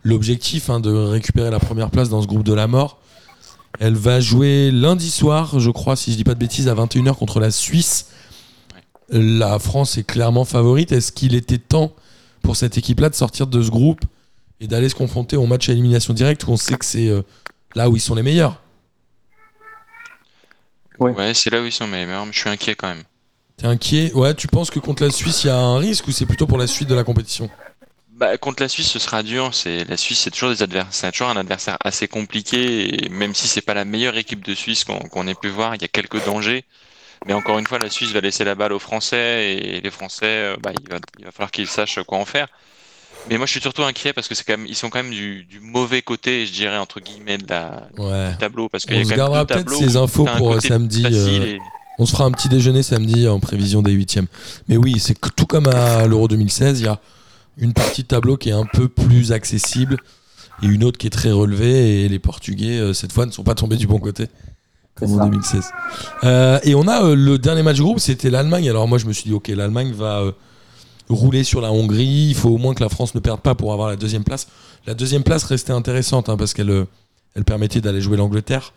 l'objectif 0.05 0.71
hein, 0.71 0.79
de 0.79 0.93
récupérer 0.93 1.51
la 1.51 1.59
première 1.59 1.91
place 1.91 2.09
dans 2.09 2.23
ce 2.23 2.29
groupe 2.29 2.45
de 2.45 2.55
la 2.55 2.69
mort. 2.69 2.99
Elle 3.81 3.95
va 3.95 4.21
jouer 4.21 4.71
lundi 4.71 5.11
soir, 5.11 5.59
je 5.59 5.71
crois, 5.71 5.97
si 5.97 6.13
je 6.13 6.17
dis 6.17 6.25
pas 6.25 6.35
de 6.35 6.39
bêtises, 6.39 6.69
à 6.69 6.75
21h 6.75 7.15
contre 7.17 7.41
la 7.41 7.51
Suisse. 7.51 8.07
La 9.11 9.59
France 9.59 9.99
est 9.99 10.05
clairement 10.05 10.45
favorite. 10.45 10.93
Est-ce 10.93 11.11
qu'il 11.11 11.35
était 11.35 11.59
temps 11.59 11.93
pour 12.43 12.57
cette 12.57 12.79
équipe-là 12.79 13.11
de 13.11 13.15
sortir 13.15 13.49
de 13.49 13.63
ce 13.63 13.71
groupe? 13.71 14.01
Et 14.61 14.67
d'aller 14.67 14.89
se 14.89 14.95
confronter 14.95 15.37
au 15.37 15.47
match 15.47 15.69
à 15.69 15.73
élimination 15.73 16.15
directe 16.15 16.47
où 16.47 16.51
on 16.51 16.57
sait 16.57 16.77
que 16.77 16.85
c'est 16.85 17.09
euh, 17.09 17.23
là 17.75 17.91
où 17.91 17.97
ils 17.97 18.01
sont 18.01 18.15
les 18.15 18.23
meilleurs 18.23 18.61
Oui. 20.99 21.13
Ouais, 21.13 21.35
c'est 21.35 21.51
là 21.51 21.61
où 21.61 21.65
ils 21.67 21.73
sont 21.73 21.87
meilleurs, 21.87 22.25
mais 22.25 22.33
je 22.33 22.39
suis 22.39 22.49
inquiet 22.51 22.75
quand 22.75 22.89
même. 22.89 23.05
T'es 23.57 23.67
inquiet? 23.67 24.13
Ouais, 24.15 24.35
tu 24.35 24.49
penses 24.49 24.71
que 24.71 24.79
contre 24.79 25.03
la 25.03 25.11
Suisse, 25.11 25.45
il 25.45 25.49
y 25.49 25.51
a 25.51 25.57
un 25.57 25.79
risque 25.79 26.07
ou 26.09 26.13
c'est 26.13 26.27
plutôt 26.27 26.47
pour 26.47 26.59
la 26.59 26.67
suite 26.67 26.89
de 26.89 26.95
la 26.95 27.05
compétition? 27.05 27.51
Bah, 28.11 28.37
contre 28.39 28.63
la 28.63 28.69
Suisse, 28.69 28.91
ce 28.91 28.99
sera 28.99 29.23
dur. 29.23 29.55
C'est 29.55 29.85
la 29.85 29.97
Suisse, 29.97 30.21
c'est 30.21 30.31
toujours 30.31 30.51
des 30.51 30.63
adversaires, 30.63 30.93
c'est 30.93 31.13
toujours 31.13 31.29
un 31.29 31.37
adversaire 31.37 31.77
assez 31.85 32.09
compliqué. 32.09 33.07
Et 33.07 33.09
même 33.11 33.35
si 33.35 33.47
c'est 33.47 33.61
pas 33.61 33.75
la 33.75 33.85
meilleure 33.85 34.17
équipe 34.17 34.45
de 34.45 34.55
Suisse 34.55 34.85
qu'on 34.85 35.27
ait 35.27 35.35
pu 35.35 35.49
voir, 35.49 35.75
il 35.75 35.83
y 35.83 35.85
a 35.85 35.89
quelques 35.89 36.25
dangers. 36.25 36.65
Mais 37.27 37.33
encore 37.33 37.59
une 37.59 37.67
fois, 37.67 37.79
la 37.79 37.91
Suisse 37.91 38.13
va 38.13 38.21
laisser 38.21 38.45
la 38.45 38.55
balle 38.55 38.73
aux 38.73 38.79
Français 38.79 39.55
et 39.55 39.81
les 39.81 39.91
Français, 39.91 40.27
euh, 40.27 40.57
bah, 40.61 40.73
il 40.79 40.89
va, 40.89 40.99
il 41.19 41.25
va 41.25 41.33
falloir 41.33 41.51
qu'ils 41.51 41.67
sachent 41.67 42.03
quoi 42.07 42.19
en 42.19 42.25
faire. 42.25 42.49
Mais 43.29 43.37
moi, 43.39 43.47
je 43.47 43.51
suis 43.53 43.61
surtout 43.61 43.83
inquiet 43.83 44.13
parce 44.13 44.29
que 44.29 44.35
c'est 44.35 44.45
quand 44.45 44.57
même, 44.57 44.67
ils 44.67 44.77
sont 44.77 44.89
quand 44.89 45.03
même 45.03 45.11
du, 45.13 45.45
du 45.45 45.59
mauvais 45.61 46.01
côté, 46.03 46.47
je 46.47 46.53
dirais 46.53 46.79
entre 46.79 47.01
guillemets, 47.01 47.39
de 47.39 47.47
la, 47.49 47.89
Ouais. 47.99 48.31
du 48.31 48.37
tableau 48.39 48.69
parce 48.69 48.85
qu'il 48.87 48.97
y 48.97 48.99
On 48.99 49.03
a 49.03 49.05
se 49.05 49.09
quand 49.11 49.17
même 49.17 49.19
gardera 49.33 49.47
peut-être 49.47 49.73
ces 49.75 49.97
infos 49.97 50.27
pour 50.39 50.61
samedi. 50.63 51.05
euh, 51.05 51.45
et- 51.45 51.59
On 51.99 52.07
se 52.07 52.13
fera 52.13 52.25
un 52.25 52.31
petit 52.31 52.49
déjeuner 52.49 52.83
samedi 52.83 53.27
en 53.27 53.41
prévision 53.41 53.83
des 53.83 53.93
huitièmes. 53.93 54.27
Mais 54.69 54.77
oui, 54.77 54.99
c'est 55.01 55.19
que 55.19 55.29
tout 55.35 55.47
comme 55.47 55.67
à 55.67 56.07
l'Euro 56.07 56.29
2016, 56.29 56.81
il 56.81 56.85
y 56.85 56.89
a 56.89 57.01
une 57.59 57.73
partie 57.73 58.03
de 58.03 58.09
tableau 58.09 58.37
qui 58.37 58.51
est 58.51 58.53
un 58.53 58.67
peu 58.67 58.87
plus 58.89 59.33
accessible 59.33 59.97
et 60.63 60.67
une 60.67 60.85
autre 60.85 60.99
qui 60.99 61.07
est 61.07 61.11
très 61.11 61.33
relevée. 61.33 62.05
Et 62.05 62.09
les 62.11 62.19
Portugais, 62.19 62.79
euh, 62.79 62.93
cette 62.93 63.13
fois, 63.13 63.25
ne 63.27 63.31
sont 63.33 63.45
pas 63.45 63.55
tombés 63.55 63.77
du 63.77 63.87
bon 63.87 63.99
côté. 63.99 64.27
Comme 64.95 65.13
en 65.15 65.19
ça. 65.19 65.25
2016. 65.25 65.71
Euh, 66.25 66.59
et 66.65 66.75
on 66.75 66.87
a 66.87 67.03
euh, 67.03 67.15
le 67.17 67.39
dernier 67.39 67.63
match 67.63 67.79
de 67.79 67.83
groupe, 67.83 67.99
c'était 68.01 68.29
l'Allemagne. 68.31 68.69
Alors 68.69 68.87
moi, 68.87 68.99
je 68.99 69.07
me 69.07 69.13
suis 69.15 69.25
dit, 69.25 69.33
ok, 69.35 69.49
l'Allemagne 69.49 69.93
va 69.93 70.21
euh, 70.21 70.33
rouler 71.09 71.45
sur 71.45 71.61
la 71.61 71.73
Hongrie. 71.73 72.29
Il 72.31 72.35
faut 72.35 72.51
au 72.51 72.59
moins 72.59 72.75
que 72.75 72.83
la 72.83 72.89
France 72.89 73.15
ne 73.15 73.21
perde 73.21 73.41
pas 73.41 73.55
pour 73.55 73.73
avoir 73.73 73.89
la 73.89 73.97
deuxième 73.97 74.25
place. 74.25 74.47
La 74.87 74.95
deuxième 74.95 75.23
place 75.23 75.45
restait 75.45 75.73
intéressante 75.73 76.29
hein, 76.29 76.37
parce 76.37 76.55
qu'elle 76.55 76.71
euh, 76.71 76.85
elle 77.35 77.45
permettait 77.45 77.81
d'aller 77.81 78.01
jouer 78.01 78.17
l'Angleterre 78.17 78.73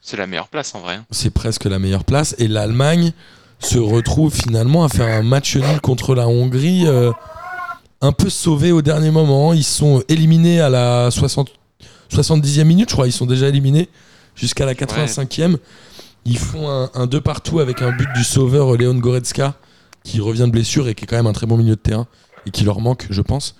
C'est 0.00 0.16
la 0.16 0.26
meilleure 0.26 0.48
place 0.48 0.74
en 0.74 0.80
vrai. 0.80 0.94
hein. 0.96 1.04
c'est 1.10 1.30
presque 1.30 1.64
la 1.64 1.78
meilleure 1.78 2.04
place. 2.04 2.34
Et 2.38 2.48
l'Allemagne 2.48 3.12
se 3.60 3.78
retrouve 3.78 4.34
finalement 4.34 4.84
à 4.84 4.88
faire 4.88 5.06
un 5.06 5.22
match 5.22 5.56
nul 5.56 5.80
contre 5.80 6.14
la 6.16 6.26
Hongrie, 6.26 6.84
euh, 6.86 7.12
un 8.00 8.10
peu 8.12 8.28
sauvé 8.28 8.72
au 8.72 8.82
dernier 8.82 9.10
moment. 9.12 9.52
Ils 9.52 9.62
sont 9.62 10.02
éliminés 10.08 10.60
à 10.60 10.68
la 10.68 11.10
60, 11.12 11.50
70e 12.12 12.64
minute, 12.64 12.88
je 12.90 12.94
crois. 12.94 13.06
Ils 13.06 13.12
sont 13.12 13.26
déjà 13.26 13.48
éliminés 13.48 13.88
jusqu'à 14.34 14.66
la 14.66 14.74
85e. 14.74 15.58
Ils 16.24 16.38
font 16.38 16.68
un, 16.68 16.90
un 16.94 17.06
deux 17.06 17.20
partout 17.20 17.60
avec 17.60 17.82
un 17.82 17.92
but 17.92 18.08
du 18.14 18.24
sauveur 18.24 18.76
Léon 18.76 18.94
Goretzka, 18.94 19.54
qui 20.04 20.20
revient 20.20 20.42
de 20.46 20.50
blessure 20.50 20.88
et 20.88 20.94
qui 20.94 21.04
est 21.04 21.06
quand 21.06 21.16
même 21.16 21.26
un 21.26 21.32
très 21.32 21.46
bon 21.46 21.56
milieu 21.56 21.76
de 21.76 21.80
terrain 21.80 22.06
et 22.46 22.50
qui 22.50 22.64
leur 22.64 22.80
manque, 22.80 23.06
je 23.10 23.22
pense. 23.22 23.54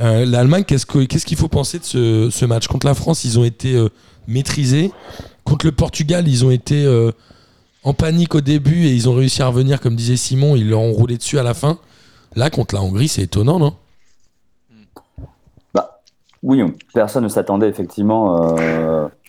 Euh, 0.00 0.24
L'Allemagne, 0.26 0.64
qu'est-ce 0.64 0.86
que- 0.86 1.04
qu'est-ce 1.04 1.26
qu'il 1.26 1.36
faut 1.38 1.48
penser 1.48 1.78
de 1.78 1.84
ce, 2.30 2.44
match? 2.44 2.66
Contre 2.66 2.86
la 2.86 2.94
France, 2.94 3.24
ils 3.24 3.38
ont 3.38 3.44
été 3.44 3.74
euh, 3.74 3.88
maîtrisés. 4.26 4.90
Contre 5.44 5.66
le 5.66 5.72
Portugal, 5.72 6.28
ils 6.28 6.44
ont 6.44 6.50
été 6.50 6.84
euh, 6.84 7.10
en 7.84 7.94
panique 7.94 8.34
au 8.34 8.40
début 8.40 8.86
et 8.86 8.92
ils 8.94 9.08
ont 9.08 9.14
réussi 9.14 9.42
à 9.42 9.46
revenir, 9.48 9.80
comme 9.80 9.96
disait 9.96 10.16
Simon, 10.16 10.56
ils 10.56 10.68
leur 10.68 10.80
ont 10.80 10.92
roulé 10.92 11.16
dessus 11.16 11.38
à 11.38 11.42
la 11.42 11.54
fin. 11.54 11.78
Là, 12.36 12.48
contre 12.50 12.74
la 12.74 12.82
Hongrie, 12.82 13.08
c'est 13.08 13.22
étonnant, 13.22 13.58
non? 13.58 13.74
Oui, 16.44 16.60
on- 16.60 16.72
personne 16.92 17.22
ne 17.22 17.28
s'attendait 17.28 17.68
effectivement 17.68 18.56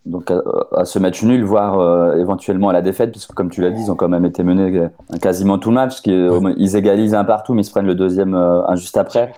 donc 0.05 0.31
à, 0.31 0.41
à 0.75 0.85
ce 0.85 0.99
match 0.99 1.23
nul, 1.23 1.43
voire 1.43 1.79
euh, 1.79 2.17
éventuellement 2.17 2.69
à 2.69 2.73
la 2.73 2.81
défaite, 2.81 3.11
puisque 3.11 3.33
comme 3.33 3.49
tu 3.49 3.61
l'as 3.61 3.71
dit, 3.71 3.83
ils 3.83 3.91
ont 3.91 3.95
quand 3.95 4.09
même 4.09 4.25
été 4.25 4.43
menés 4.43 4.77
euh, 4.77 5.17
quasiment 5.21 5.57
tout 5.57 5.69
le 5.69 5.75
match. 5.75 6.01
Qui 6.01 6.11
Ouais. 6.11 6.53
Ils 6.57 6.75
égalisent 6.75 7.15
un 7.15 7.23
partout, 7.23 7.53
mais 7.53 7.61
ils 7.61 7.65
se 7.65 7.71
prennent 7.71 7.85
le 7.85 7.95
deuxième 7.95 8.35
euh, 8.35 8.67
un 8.67 8.75
juste 8.75 8.97
après. 8.97 9.33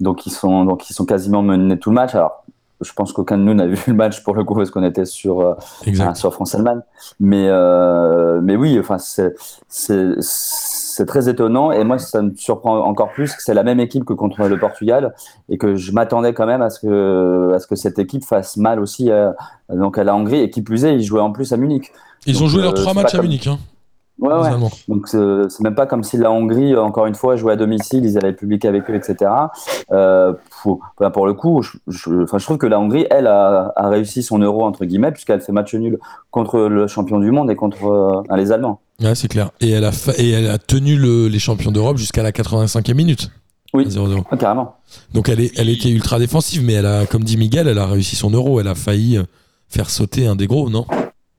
Donc 0.00 0.26
ils 0.26 0.30
sont 0.32 0.64
donc 0.64 0.88
ils 0.90 0.94
sont 0.94 1.04
quasiment 1.04 1.42
menés 1.42 1.78
tout 1.78 1.90
le 1.90 1.94
match. 1.94 2.14
Alors 2.14 2.44
je 2.80 2.92
pense 2.92 3.12
qu'aucun 3.12 3.38
de 3.38 3.42
nous 3.42 3.54
n'a 3.54 3.66
vu 3.68 3.78
le 3.86 3.94
match 3.94 4.22
pour 4.22 4.34
le 4.34 4.44
coup 4.44 4.54
parce 4.54 4.70
qu'on 4.70 4.84
était 4.84 5.04
sur 5.04 5.40
euh, 5.40 5.54
sur 6.14 6.32
France 6.32 6.54
Allemagne. 6.54 6.80
Mais 7.18 7.46
euh, 7.48 8.40
mais 8.42 8.56
oui, 8.56 8.78
enfin 8.78 8.98
c'est 8.98 9.34
c'est 10.94 11.06
très 11.06 11.28
étonnant 11.28 11.72
et 11.72 11.82
moi 11.84 11.98
ça 11.98 12.22
me 12.22 12.34
surprend 12.36 12.78
encore 12.78 13.10
plus 13.12 13.34
que 13.34 13.42
c'est 13.42 13.54
la 13.54 13.62
même 13.64 13.80
équipe 13.80 14.04
que 14.04 14.12
contre 14.12 14.42
le 14.46 14.58
Portugal 14.58 15.14
et 15.48 15.58
que 15.58 15.74
je 15.74 15.92
m'attendais 15.92 16.32
quand 16.34 16.46
même 16.46 16.62
à 16.62 16.70
ce 16.70 16.80
que 16.80 17.52
à 17.54 17.58
ce 17.58 17.66
que 17.66 17.74
cette 17.76 17.98
équipe 17.98 18.24
fasse 18.24 18.56
mal 18.56 18.78
aussi 18.80 19.10
à, 19.10 19.34
donc 19.68 19.98
à 19.98 20.04
la 20.04 20.14
Hongrie 20.14 20.40
et 20.40 20.50
qui 20.50 20.62
plus 20.62 20.84
est 20.84 20.94
ils 20.94 21.02
jouaient 21.02 21.20
en 21.20 21.32
plus 21.32 21.52
à 21.52 21.56
Munich. 21.56 21.92
Ils 22.26 22.42
ont 22.42 22.46
joué 22.46 22.62
leurs 22.62 22.72
euh, 22.72 22.76
trois 22.76 22.92
c'est 22.94 23.02
matchs 23.02 23.14
à 23.14 23.18
comme- 23.18 23.26
Munich, 23.26 23.46
hein, 23.46 23.58
Ouais. 24.20 24.50
Donc 24.88 25.08
c'est 25.08 25.60
même 25.60 25.74
pas 25.74 25.86
comme 25.86 26.04
si 26.04 26.16
la 26.16 26.30
Hongrie, 26.30 26.76
encore 26.76 27.06
une 27.06 27.16
fois, 27.16 27.34
jouait 27.34 27.54
à 27.54 27.56
domicile, 27.56 28.04
ils 28.04 28.16
avaient 28.16 28.32
public 28.32 28.64
avec 28.64 28.88
eux, 28.88 28.94
etc. 28.94 29.28
Euh, 29.90 30.32
pour, 30.62 31.26
le 31.26 31.32
coup, 31.34 31.62
je, 31.62 31.78
je, 31.88 32.22
enfin, 32.22 32.38
je 32.38 32.44
trouve 32.44 32.58
que 32.58 32.66
la 32.68 32.78
Hongrie, 32.78 33.06
elle, 33.10 33.26
a, 33.26 33.72
a 33.74 33.88
réussi 33.88 34.22
son 34.22 34.38
euro, 34.38 34.64
entre 34.64 34.84
guillemets, 34.84 35.10
puisqu'elle 35.10 35.40
fait 35.40 35.50
match 35.52 35.74
nul 35.74 35.98
contre 36.30 36.60
le 36.60 36.86
champion 36.86 37.18
du 37.18 37.32
monde 37.32 37.50
et 37.50 37.56
contre 37.56 37.86
euh, 38.30 38.36
les 38.36 38.52
Allemands. 38.52 38.80
Ouais, 39.00 39.14
c'est 39.14 39.28
clair. 39.28 39.50
Et 39.60 39.70
elle 39.70 39.84
a, 39.84 39.92
fa- 39.92 40.14
et 40.16 40.30
elle 40.30 40.48
a 40.48 40.58
tenu 40.58 40.96
le- 40.96 41.28
les 41.28 41.38
champions 41.38 41.72
d'Europe 41.72 41.96
jusqu'à 41.98 42.22
la 42.22 42.30
85e 42.32 42.94
minute. 42.94 43.30
Oui. 43.72 43.84
À 43.86 43.88
0-0. 43.88 44.24
Ah, 44.30 44.36
carrément. 44.36 44.76
Donc 45.12 45.28
elle, 45.28 45.40
est, 45.40 45.52
elle 45.58 45.68
était 45.68 45.90
ultra 45.90 46.18
défensive, 46.20 46.62
mais 46.62 46.74
elle 46.74 46.86
a, 46.86 47.06
comme 47.06 47.24
dit 47.24 47.36
Miguel, 47.36 47.66
elle 47.66 47.78
a 47.78 47.86
réussi 47.86 48.14
son 48.14 48.30
euro. 48.30 48.60
Elle 48.60 48.68
a 48.68 48.76
failli 48.76 49.16
euh, 49.18 49.24
faire 49.68 49.90
sauter 49.90 50.26
un 50.28 50.36
des 50.36 50.46
gros, 50.46 50.70
non? 50.70 50.86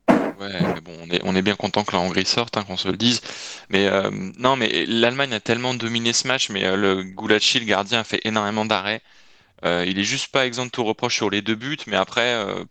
Ouais, 0.09 0.61
mais 0.61 0.81
bon, 0.83 0.91
on 1.07 1.09
est, 1.13 1.21
on 1.23 1.33
est 1.35 1.41
bien 1.41 1.55
content 1.55 1.85
que 1.85 1.93
la 1.93 1.99
Hongrie 2.01 2.25
sorte, 2.25 2.57
hein, 2.57 2.63
qu'on 2.67 2.75
se 2.75 2.89
le 2.89 2.97
dise. 2.97 3.21
Mais 3.69 3.87
euh, 3.87 4.11
non, 4.37 4.57
mais 4.57 4.85
l'Allemagne 4.85 5.33
a 5.33 5.39
tellement 5.39 5.73
dominé 5.73 6.11
ce 6.11 6.27
match, 6.27 6.49
mais 6.49 6.65
euh, 6.65 6.75
le 6.75 7.03
Gulacsi, 7.03 7.59
le 7.61 7.65
gardien, 7.65 7.99
a 8.01 8.03
fait 8.03 8.19
énormément 8.25 8.65
d'arrêts. 8.65 9.01
Euh, 9.63 9.85
il 9.87 9.97
est 9.97 10.03
juste 10.03 10.27
pas 10.33 10.45
exempt 10.45 10.65
de 10.65 10.71
tout 10.71 10.83
reproche 10.83 11.15
sur 11.15 11.29
les 11.29 11.41
deux 11.41 11.55
buts, 11.55 11.77
mais 11.87 11.95
après, 11.95 12.33
euh, 12.33 12.65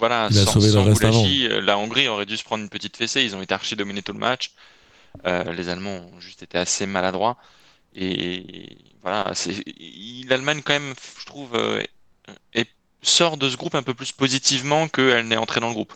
voilà, 0.00 0.28
Il 0.32 0.38
a 0.38 0.44
sans, 0.44 0.54
sauvé 0.54 0.72
le 0.72 0.80
reste 0.80 1.04
euh, 1.04 1.60
la 1.60 1.78
Hongrie 1.78 2.08
aurait 2.08 2.26
dû 2.26 2.36
se 2.36 2.44
prendre 2.44 2.64
une 2.64 2.70
petite 2.70 2.96
fessée. 2.96 3.22
Ils 3.22 3.36
ont 3.36 3.42
été 3.42 3.54
archi 3.54 3.76
dominés 3.76 4.02
tout 4.02 4.12
le 4.12 4.18
match. 4.18 4.52
Euh, 5.26 5.52
les 5.52 5.68
Allemands 5.68 6.00
ont 6.14 6.20
juste 6.20 6.42
été 6.42 6.58
assez 6.58 6.86
maladroits. 6.86 7.36
Et 7.94 8.76
voilà, 9.02 9.32
l'Allemagne 10.28 10.62
quand 10.64 10.72
même, 10.74 10.94
je 11.20 11.26
trouve, 11.26 11.54
euh, 11.54 11.82
est- 12.54 12.68
sort 13.02 13.36
de 13.36 13.48
ce 13.50 13.56
groupe 13.56 13.74
un 13.74 13.82
peu 13.82 13.94
plus 13.94 14.12
positivement 14.12 14.88
qu'elle 14.88 15.28
n'est 15.28 15.36
entrée 15.36 15.60
dans 15.60 15.68
le 15.68 15.74
groupe. 15.74 15.94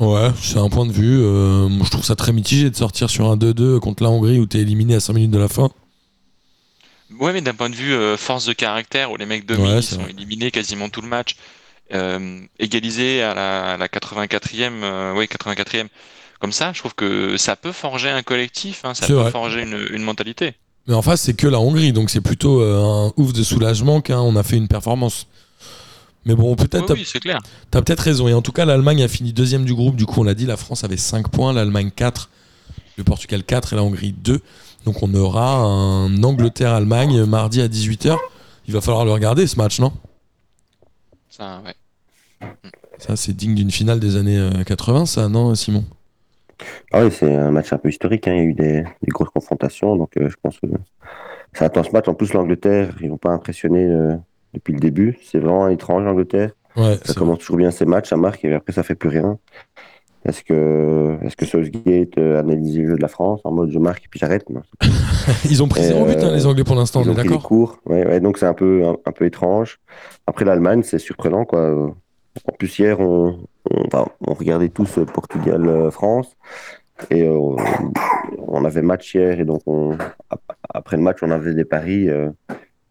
Ouais, 0.00 0.30
c'est 0.40 0.58
un 0.58 0.68
point 0.68 0.86
de 0.86 0.92
vue. 0.92 1.20
euh, 1.20 1.68
je 1.84 1.90
trouve 1.90 2.04
ça 2.04 2.14
très 2.16 2.32
mitigé 2.32 2.70
de 2.70 2.76
sortir 2.76 3.10
sur 3.10 3.28
un 3.30 3.36
2-2 3.36 3.80
contre 3.80 4.02
la 4.04 4.10
Hongrie 4.10 4.38
où 4.38 4.46
t'es 4.46 4.58
éliminé 4.58 4.94
à 4.94 5.00
5 5.00 5.12
minutes 5.14 5.32
de 5.32 5.38
la 5.38 5.48
fin. 5.48 5.70
Ouais, 7.18 7.32
mais 7.32 7.40
d'un 7.40 7.54
point 7.54 7.70
de 7.70 7.74
vue 7.74 7.92
euh, 7.94 8.16
force 8.16 8.44
de 8.44 8.52
caractère, 8.52 9.10
où 9.10 9.16
les 9.16 9.26
mecs 9.26 9.46
dominent, 9.46 9.66
Ouais, 9.74 9.78
ils 9.78 9.82
sont 9.82 10.02
vrai. 10.02 10.10
éliminés 10.10 10.50
quasiment 10.50 10.88
tout 10.88 11.00
le 11.00 11.08
match. 11.08 11.36
Euh, 11.94 12.40
égaliser 12.58 13.22
à 13.22 13.34
la, 13.34 13.72
à 13.72 13.76
la 13.76 13.88
84e, 13.88 14.70
euh, 14.82 15.14
ouais, 15.14 15.26
84e. 15.26 15.86
Comme 16.40 16.52
ça, 16.52 16.72
je 16.72 16.78
trouve 16.78 16.94
que 16.94 17.36
ça 17.36 17.56
peut 17.56 17.72
forger 17.72 18.10
un 18.10 18.22
collectif, 18.22 18.84
hein, 18.84 18.94
ça 18.94 19.06
peut 19.06 19.14
vrai. 19.14 19.30
forger 19.30 19.62
une, 19.62 19.88
une 19.92 20.02
mentalité. 20.02 20.54
Mais 20.86 20.94
en 20.94 21.02
face, 21.02 21.22
c'est 21.22 21.34
que 21.34 21.46
la 21.46 21.60
Hongrie, 21.60 21.92
donc 21.92 22.10
c'est 22.10 22.20
plutôt 22.20 22.62
euh, 22.62 23.08
un 23.08 23.12
ouf 23.16 23.32
de 23.32 23.42
soulagement 23.42 24.00
qu'on 24.00 24.36
a 24.36 24.42
fait 24.42 24.56
une 24.56 24.68
performance. 24.68 25.26
Mais 26.24 26.34
bon, 26.34 26.54
peut-être 26.56 26.94
Oui, 26.94 27.06
oui, 27.14 27.20
clair. 27.20 27.40
T'as 27.70 27.82
peut-être 27.82 28.00
raison. 28.00 28.28
Et 28.28 28.34
en 28.34 28.42
tout 28.42 28.52
cas, 28.52 28.64
l'Allemagne 28.64 29.02
a 29.02 29.08
fini 29.08 29.32
deuxième 29.32 29.64
du 29.64 29.74
groupe. 29.74 29.96
Du 29.96 30.06
coup, 30.06 30.20
on 30.20 30.24
l'a 30.24 30.34
dit, 30.34 30.46
la 30.46 30.56
France 30.56 30.84
avait 30.84 30.96
5 30.96 31.28
points, 31.28 31.52
l'Allemagne 31.52 31.90
4, 31.94 32.28
le 32.96 33.04
Portugal 33.04 33.42
4 33.44 33.72
et 33.72 33.76
la 33.76 33.82
Hongrie 33.82 34.12
2. 34.12 34.40
Donc 34.84 35.02
on 35.02 35.12
aura 35.14 35.56
un 35.56 36.22
Angleterre-Allemagne 36.22 37.24
mardi 37.24 37.60
à 37.60 37.68
18h. 37.68 38.16
Il 38.66 38.74
va 38.74 38.80
falloir 38.80 39.04
le 39.04 39.12
regarder 39.12 39.46
ce 39.46 39.56
match, 39.56 39.80
non? 39.80 39.92
Ça, 41.28 41.62
ouais. 41.64 41.74
Ça, 42.98 43.16
c'est 43.16 43.32
digne 43.34 43.54
d'une 43.54 43.70
finale 43.70 44.00
des 44.00 44.16
années 44.16 44.38
euh, 44.38 44.64
80, 44.64 45.06
ça, 45.06 45.28
non, 45.28 45.54
Simon? 45.54 45.84
Ah 46.92 47.04
oui, 47.04 47.10
c'est 47.12 47.32
un 47.34 47.50
match 47.50 47.72
un 47.72 47.78
peu 47.78 47.88
historique. 47.88 48.26
hein. 48.28 48.32
Il 48.34 48.36
y 48.38 48.40
a 48.40 48.44
eu 48.44 48.54
des, 48.54 48.82
des 48.82 49.08
grosses 49.08 49.30
confrontations. 49.30 49.96
Donc, 49.96 50.16
euh, 50.16 50.28
je 50.28 50.36
pense 50.42 50.58
que 50.58 50.66
ça 51.54 51.66
attend 51.66 51.82
ce 51.84 51.92
match. 51.92 52.08
En 52.08 52.14
plus, 52.14 52.32
l'Angleterre, 52.34 52.96
ils 53.02 53.10
vont 53.10 53.18
pas 53.18 53.30
impressionner 53.32 53.84
euh, 53.86 54.16
depuis 54.54 54.72
le 54.74 54.80
début. 54.80 55.18
C'est 55.24 55.38
vraiment 55.38 55.68
étrange, 55.68 56.04
l'Angleterre. 56.04 56.52
Ouais, 56.76 56.98
Ça 57.04 57.14
c'est 57.14 57.14
commence 57.14 57.40
toujours 57.40 57.56
bien 57.58 57.70
ses 57.70 57.86
matchs, 57.86 58.08
ça 58.10 58.16
marque, 58.16 58.44
et 58.44 58.54
après, 58.54 58.72
ça 58.72 58.82
fait 58.82 58.94
plus 58.94 59.08
rien. 59.08 59.38
Est-ce 60.28 60.44
que, 60.44 61.16
est-ce 61.24 61.36
que 61.36 61.46
Southgate 61.46 62.18
euh, 62.18 62.38
analyse 62.38 62.78
le 62.78 62.88
jeu 62.90 62.96
de 62.96 63.00
la 63.02 63.08
France 63.08 63.40
en 63.44 63.50
mode 63.50 63.70
je 63.70 63.78
marque 63.78 64.04
et 64.04 64.08
puis 64.10 64.20
j'arrête. 64.20 64.44
Ils 65.50 65.62
ont 65.62 65.68
pris 65.68 65.82
zéro 65.82 66.04
but, 66.04 66.16
hein, 66.18 66.28
Euh, 66.28 66.34
les 66.36 66.46
Anglais, 66.46 66.64
pour 66.64 66.76
l'instant, 66.76 67.00
on 67.04 67.10
est 67.10 67.14
d'accord 67.14 67.42
cours. 67.42 67.78
Ouais, 67.86 68.06
ouais, 68.06 68.20
donc 68.20 68.38
c'est 68.38 68.46
un 68.46 68.54
peu, 68.54 68.84
un, 68.86 68.96
un 69.06 69.12
peu 69.12 69.24
étrange. 69.24 69.78
Après 70.26 70.44
l'Allemagne, 70.44 70.82
c'est 70.82 70.98
surprenant. 70.98 71.44
Quoi. 71.44 71.92
En 72.46 72.52
plus, 72.58 72.78
hier, 72.78 73.00
on, 73.00 73.38
on, 73.70 73.84
enfin, 73.86 74.06
on 74.26 74.34
regardait 74.34 74.68
tous 74.68 74.98
euh, 74.98 75.04
Portugal-France. 75.04 76.36
Et 77.10 77.22
euh, 77.26 77.56
on 78.46 78.64
avait 78.64 78.82
match 78.82 79.14
hier. 79.14 79.40
Et 79.40 79.44
donc, 79.44 79.62
on, 79.66 79.92
ap- 80.30 80.56
après 80.74 80.96
le 80.96 81.02
match, 81.02 81.18
on 81.22 81.30
avait 81.30 81.54
des 81.54 81.64
paris. 81.64 82.08
euh, 82.08 82.30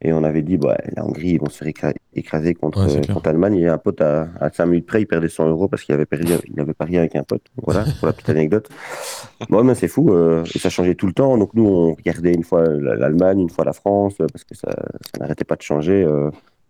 et 0.02 0.14
on 0.14 0.24
avait 0.24 0.42
dit, 0.44 0.58
bah, 0.58 0.78
la 0.96 1.04
Hongrie, 1.06 1.30
ils 1.32 1.40
vont 1.40 1.50
se 1.50 1.58
faire 1.64 1.68
écra- 1.68 1.94
écraser 2.14 2.54
contre, 2.54 2.86
Ouais, 2.86 3.02
contre 3.14 3.26
l'Allemagne. 3.28 3.56
Et 3.58 3.68
un 3.68 3.78
pote, 3.78 4.00
à, 4.02 4.28
à 4.40 4.52
5 4.52 4.66
minutes 4.68 4.86
près, 4.86 5.02
il 5.02 5.06
perdait 5.08 5.28
100 5.30 5.48
euros 5.50 5.68
parce 5.68 5.84
qu'il 5.84 5.96
avait, 5.96 6.06
perdu, 6.06 6.34
il 6.54 6.60
avait 6.60 6.74
parié 6.74 7.00
avec 7.00 7.16
un 7.16 7.24
pote. 7.24 7.42
Voilà, 7.64 7.84
pour 8.00 8.08
la 8.08 8.14
petite 8.14 8.30
anecdote. 8.30 8.70
Bon, 9.50 9.64
mais 9.64 9.76
c'est 9.76 9.88
fou. 9.88 10.12
euh, 10.14 10.44
et 10.56 10.60
ça 10.60 10.70
changeait 10.70 10.96
tout 10.96 11.06
le 11.08 11.14
temps. 11.14 11.38
Donc, 11.38 11.54
nous, 11.54 11.66
on 11.68 11.94
regardait 11.94 12.34
une 12.34 12.44
fois 12.44 12.64
la- 12.68 12.96
l'Allemagne, 12.96 13.40
une 13.40 13.50
fois 13.50 13.66
la 13.66 13.74
France, 13.74 14.16
parce 14.18 14.44
que 14.44 14.56
ça, 14.56 14.70
ça 14.72 15.20
n'arrêtait 15.20 15.46
pas 15.46 15.56
de 15.56 15.62
changer. 15.62 16.04
euh, 16.04 16.30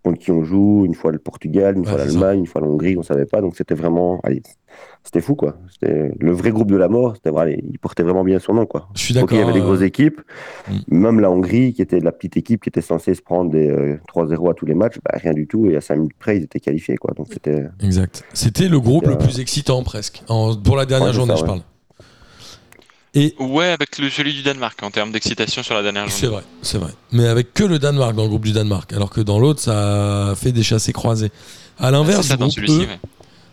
contre 0.09 0.19
qui 0.23 0.31
on 0.31 0.43
joue, 0.43 0.83
une 0.85 0.93
fois 0.95 1.11
le 1.11 1.19
Portugal, 1.19 1.75
une 1.75 1.81
Ouais, 1.81 1.87
fois 1.89 1.97
l'Allemagne, 1.97 2.39
une 2.39 2.45
fois 2.47 2.61
la 2.61 2.67
Hongrie, 2.67 2.97
on 2.97 3.03
savait 3.03 3.25
pas. 3.25 3.41
Donc, 3.41 3.55
c'était 3.55 3.75
vraiment. 3.75 4.21
C'était 5.03 5.21
fou, 5.21 5.35
quoi. 5.35 5.55
C'était 5.71 6.11
le 6.19 6.31
vrai 6.33 6.51
groupe 6.51 6.69
de 6.69 6.75
la 6.75 6.89
mort. 6.89 7.15
C'était 7.15 7.29
vrai, 7.29 7.59
il 7.71 7.79
portait 7.79 8.03
vraiment 8.03 8.23
bien 8.23 8.39
son 8.39 8.53
nom, 8.53 8.65
quoi. 8.65 8.89
Je 8.95 9.01
suis 9.01 9.13
Donc, 9.13 9.29
il 9.31 9.35
y 9.35 9.37
d'accord. 9.37 9.49
avait 9.51 9.59
des 9.59 9.63
euh, 9.63 9.67
grosses 9.69 9.81
équipes. 9.81 10.21
Mm. 10.69 10.73
Même 10.89 11.19
la 11.19 11.31
Hongrie, 11.31 11.73
qui 11.73 11.81
était 11.81 11.99
la 11.99 12.11
petite 12.11 12.35
équipe 12.37 12.61
qui 12.63 12.69
était 12.69 12.81
censée 12.81 13.13
se 13.15 13.21
prendre 13.21 13.49
des 13.51 13.69
euh, 13.69 13.97
3-0 14.13 14.51
à 14.51 14.53
tous 14.53 14.65
les 14.65 14.75
matchs, 14.75 14.97
bah, 15.05 15.11
rien 15.17 15.33
du 15.33 15.47
tout. 15.47 15.67
Et 15.67 15.75
à 15.77 15.81
5 15.81 15.95
minutes 15.95 16.17
près, 16.19 16.37
ils 16.37 16.43
étaient 16.43 16.59
qualifiés. 16.59 16.97
Quoi. 16.97 17.13
Donc 17.15 17.27
c'était. 17.31 17.63
Exact. 17.81 18.23
C'était 18.33 18.67
le 18.67 18.79
groupe 18.79 19.07
le 19.07 19.13
euh, 19.13 19.17
plus 19.17 19.39
excitant, 19.39 19.81
presque. 19.83 20.23
En- 20.27 20.55
pour 20.55 20.75
la 20.75 20.85
dernière 20.85 21.07
Ouais, 21.09 21.13
journée, 21.13 21.31
ça, 21.33 21.37
je 21.37 21.41
ouais. 21.43 21.47
parle. 21.47 21.61
Et 23.19 23.33
Ouais, 23.39 23.67
avec 23.71 23.97
le, 23.97 24.09
celui 24.09 24.33
du 24.33 24.43
Danemark 24.43 24.81
en 24.83 24.91
termes 24.91 25.11
d'excitation 25.11 25.63
sur 25.63 25.73
la 25.75 25.81
dernière 25.81 26.09
C'est 26.09 26.27
journée. 26.27 26.35
vrai, 26.41 26.43
c'est 26.61 26.77
vrai. 26.77 26.91
Mais 27.11 27.27
avec 27.27 27.53
que 27.53 27.63
le 27.63 27.79
Danemark 27.79 28.15
dans 28.15 28.23
le 28.23 28.29
groupe 28.29 28.45
du 28.45 28.51
Danemark, 28.51 28.93
alors 28.93 29.09
que 29.09 29.21
dans 29.21 29.39
l'autre, 29.39 29.59
ça 29.59 30.29
a 30.31 30.35
fait 30.35 30.51
des 30.51 30.63
chassés 30.63 30.93
croisés. 30.93 31.31
À 31.79 31.87
Ah, 31.87 31.91
l'inverse 31.91 32.21
c'est 32.23 32.27
ça 32.29 32.35
du 32.35 32.39
dans 32.41 32.45
groupe 32.47 32.55
celui-ci. 32.55 32.81
E, 32.81 32.87
ouais. 32.87 32.99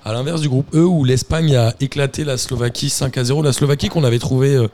à 0.05 0.13
l'inverse 0.13 0.41
du 0.43 0.49
groupe 0.49 0.75
E 0.75 0.81
où 0.85 1.05
l'Espagne 1.05 1.57
a 1.57 1.73
éclaté 1.81 2.25
la 2.25 2.37
Slovaquie 2.37 2.91
5 2.91 3.17
à 3.17 3.25
0, 3.25 3.43
la 3.43 3.53
Slovaquie 3.53 3.89
qu'on 3.89 4.05
avait 4.05 4.19
trouvé 4.19 4.55
euh, 4.55 4.69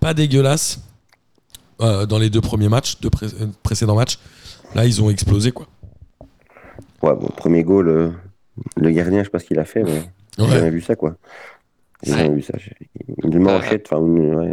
pas 0.00 0.14
dégueulasse 0.14 0.80
euh, 1.80 2.06
dans 2.06 2.18
les 2.18 2.30
deux 2.30 2.40
premiers 2.40 2.68
matchs, 2.68 2.98
deux 3.00 3.10
pré- 3.10 3.26
euh, 3.26 3.46
précédents 3.62 3.96
matchs. 3.96 4.18
Là, 4.74 4.84
ils 4.86 5.02
ont 5.02 5.10
explosé 5.10 5.50
quoi. 5.52 5.66
Ouais, 7.02 7.14
bon, 7.14 7.28
premier 7.36 7.62
goal, 7.64 7.88
euh, 7.88 8.10
le 8.76 8.90
gardien, 8.90 9.20
je 9.20 9.24
sais 9.24 9.30
pas 9.30 9.38
ce 9.38 9.44
qu'il 9.46 9.58
a 9.58 9.64
fait, 9.64 9.82
mais 9.82 10.02
j'ai 10.38 10.46
jamais 10.48 10.70
vu 10.70 10.80
ça. 10.80 10.94
quoi. 10.96 11.16
Ouais. 12.06 12.40
ça. 12.42 12.52
Une 13.24 13.38
manchette, 13.40 13.88
enfin, 13.90 14.00
ouais, 14.02 14.52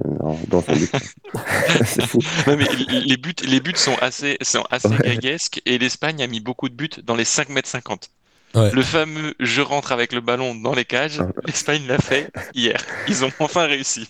dans- 0.49 0.61
son 0.61 0.73
but. 0.73 0.91
c'est 1.85 2.05
fou. 2.07 2.19
Ouais, 2.47 2.55
mais 2.55 2.65
les 3.05 3.17
buts, 3.17 3.35
les 3.47 3.59
buts 3.59 3.73
sont 3.75 3.95
assez, 4.01 4.37
sont 4.41 4.63
assez 4.71 4.87
Ouais. 4.87 4.97
gaguesques 5.15 5.61
et 5.65 5.77
l'Espagne 5.77 6.21
a 6.23 6.27
mis 6.27 6.39
beaucoup 6.39 6.69
de 6.69 6.73
buts 6.73 6.89
dans 7.03 7.15
les 7.15 7.25
5 7.25 7.49
mètres 7.49 7.69
50. 7.69 8.09
Ouais. 8.55 8.71
Le 8.71 8.81
fameux 8.81 9.33
je 9.39 9.61
rentre 9.61 9.91
avec 9.91 10.13
le 10.13 10.21
ballon 10.21 10.55
dans 10.55 10.73
les 10.73 10.85
cages, 10.85 11.21
l'Espagne 11.45 11.83
l'a 11.87 11.97
fait 11.99 12.31
hier. 12.55 12.81
Ils 13.07 13.23
ont 13.25 13.31
enfin 13.39 13.65
réussi. 13.65 14.07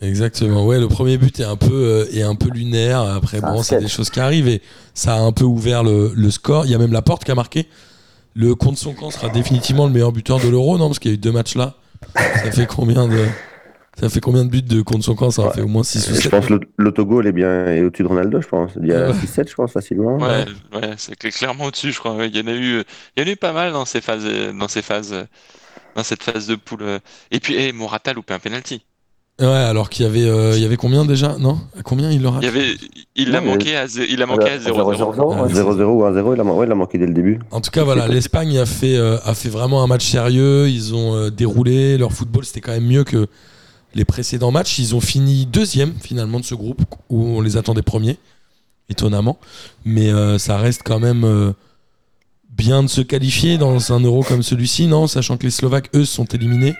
Exactement. 0.00 0.66
Ouais, 0.66 0.78
le 0.78 0.88
premier 0.88 1.16
but 1.16 1.40
est 1.40 1.44
un 1.44 1.56
peu, 1.56 1.72
euh, 1.72 2.06
est 2.12 2.22
un 2.22 2.34
peu 2.34 2.50
lunaire. 2.50 3.00
Après, 3.00 3.40
bon, 3.40 3.62
c'est 3.62 3.80
des 3.80 3.88
choses 3.88 4.10
qui 4.10 4.20
arrivent 4.20 4.48
et 4.48 4.60
ça 4.92 5.14
a 5.14 5.18
un 5.20 5.32
peu 5.32 5.44
ouvert 5.44 5.82
le, 5.82 6.12
le 6.14 6.30
score. 6.30 6.66
Il 6.66 6.70
y 6.70 6.74
a 6.74 6.78
même 6.78 6.92
la 6.92 7.00
porte 7.02 7.24
qui 7.24 7.30
a 7.30 7.34
marqué. 7.34 7.66
Le 8.34 8.54
contre 8.54 8.78
son 8.78 8.92
camp 8.92 9.10
sera 9.10 9.30
définitivement 9.30 9.86
le 9.86 9.92
meilleur 9.92 10.12
buteur 10.12 10.38
de 10.38 10.48
l'Euro, 10.48 10.76
non? 10.76 10.88
Parce 10.88 10.98
qu'il 10.98 11.10
y 11.10 11.14
a 11.14 11.16
eu 11.16 11.18
deux 11.18 11.32
matchs 11.32 11.54
là. 11.56 11.76
Ça 12.16 12.50
fait 12.52 12.66
combien 12.66 13.06
de, 13.08 13.24
ça 13.98 14.08
fait 14.08 14.20
combien 14.20 14.44
de 14.44 14.50
buts 14.50 14.62
de 14.62 14.82
contre 14.82 15.04
son 15.04 15.14
camp 15.14 15.30
Ça 15.30 15.42
en 15.42 15.46
Ouais. 15.46 15.52
fait 15.54 15.60
au 15.62 15.66
moins 15.68 15.82
6 15.82 16.10
ou 16.10 16.14
Je 16.14 16.20
7. 16.22 16.30
pense 16.30 16.46
que 16.46 16.54
l'autogol 16.78 17.26
est 17.26 17.32
bien 17.32 17.66
est 17.66 17.82
au-dessus 17.82 18.02
de 18.02 18.08
Ronaldo, 18.08 18.40
je 18.40 18.48
pense. 18.48 18.72
Il 18.80 18.88
y 18.88 18.92
a 18.92 19.08
Ouais. 19.08 19.14
6-7, 19.14 19.48
je 19.48 19.54
pense, 19.54 19.72
facilement. 19.72 20.16
Ouais, 20.18 20.44
ouais, 20.74 20.94
c'est 20.96 21.18
cl- 21.20 21.36
clairement 21.36 21.64
au-dessus, 21.64 21.92
je 21.92 21.98
crois. 21.98 22.16
Il 22.26 22.36
y 22.36 22.40
en 22.40 22.46
a 22.46 22.52
eu, 22.54 22.82
il 23.16 23.22
y 23.22 23.24
en 23.24 23.28
a 23.28 23.32
eu 23.32 23.36
pas 23.36 23.52
mal 23.52 23.72
dans 23.72 23.84
ces 23.84 24.00
phases, 24.00 24.26
dans 24.58 24.68
ces 24.68 24.82
phases, 24.82 25.14
dans 25.94 26.02
cette 26.02 26.22
phase 26.22 26.46
de 26.46 26.54
poule. 26.56 27.00
Et 27.30 27.40
puis, 27.40 27.54
eh, 27.56 27.72
Morata 27.72 28.10
a 28.10 28.14
loupé 28.14 28.34
un 28.34 28.38
penalty. 28.38 28.84
Ouais, 29.38 29.46
alors 29.46 29.90
qu'il 29.90 30.06
y 30.06 30.08
avait, 30.08 30.24
euh, 30.24 30.54
il 30.56 30.62
y 30.62 30.64
avait 30.64 30.78
combien 30.78 31.04
déjà? 31.04 31.36
Non? 31.38 31.60
À 31.78 31.82
Combien 31.82 32.10
il 32.10 32.22
l'aura 32.22 32.38
Il 32.40 32.46
y 32.46 32.48
avait, 32.48 32.74
il 33.16 33.30
l'a 33.30 33.42
manqué 33.42 33.76
à, 33.76 33.86
zé- 33.86 34.06
il 34.08 34.22
a 34.22 34.26
manqué 34.26 34.48
à 34.48 34.58
0-0. 34.58 34.94
0-0, 34.94 35.42
ouais, 35.42 35.52
0-0 35.52 35.84
ou 35.84 36.04
1-0, 36.04 36.34
il 36.34 36.40
a, 36.40 36.44
man- 36.44 36.56
ouais, 36.56 36.64
il 36.66 36.72
a 36.72 36.74
manqué 36.74 36.96
dès 36.96 37.06
le 37.06 37.12
début. 37.12 37.38
En 37.50 37.60
tout 37.60 37.70
cas, 37.70 37.84
voilà, 37.84 38.08
l'Espagne 38.08 38.56
a 38.58 38.64
fait, 38.64 38.96
euh, 38.96 39.18
a 39.26 39.34
fait 39.34 39.50
vraiment 39.50 39.82
un 39.82 39.86
match 39.86 40.06
sérieux. 40.06 40.70
Ils 40.70 40.94
ont 40.94 41.14
euh, 41.14 41.30
déroulé. 41.30 41.98
Leur 41.98 42.12
football, 42.14 42.46
c'était 42.46 42.62
quand 42.62 42.72
même 42.72 42.86
mieux 42.86 43.04
que 43.04 43.26
les 43.94 44.06
précédents 44.06 44.50
matchs. 44.52 44.78
Ils 44.78 44.94
ont 44.94 45.00
fini 45.02 45.44
deuxième, 45.44 45.92
finalement, 46.00 46.40
de 46.40 46.44
ce 46.46 46.54
groupe, 46.54 46.80
où 47.10 47.22
on 47.22 47.42
les 47.42 47.58
attendait 47.58 47.82
premiers, 47.82 48.16
étonnamment. 48.88 49.38
Mais 49.84 50.10
euh, 50.10 50.38
ça 50.38 50.56
reste 50.56 50.80
quand 50.82 50.98
même 50.98 51.24
euh, 51.24 51.52
bien 52.56 52.82
de 52.82 52.88
se 52.88 53.02
qualifier 53.02 53.58
dans 53.58 53.92
un 53.92 54.00
euro 54.00 54.22
comme 54.22 54.42
celui-ci, 54.42 54.86
non? 54.86 55.06
Sachant 55.06 55.36
que 55.36 55.42
les 55.44 55.50
Slovaques, 55.50 55.90
eux, 55.94 56.06
sont 56.06 56.24
éliminés. 56.24 56.74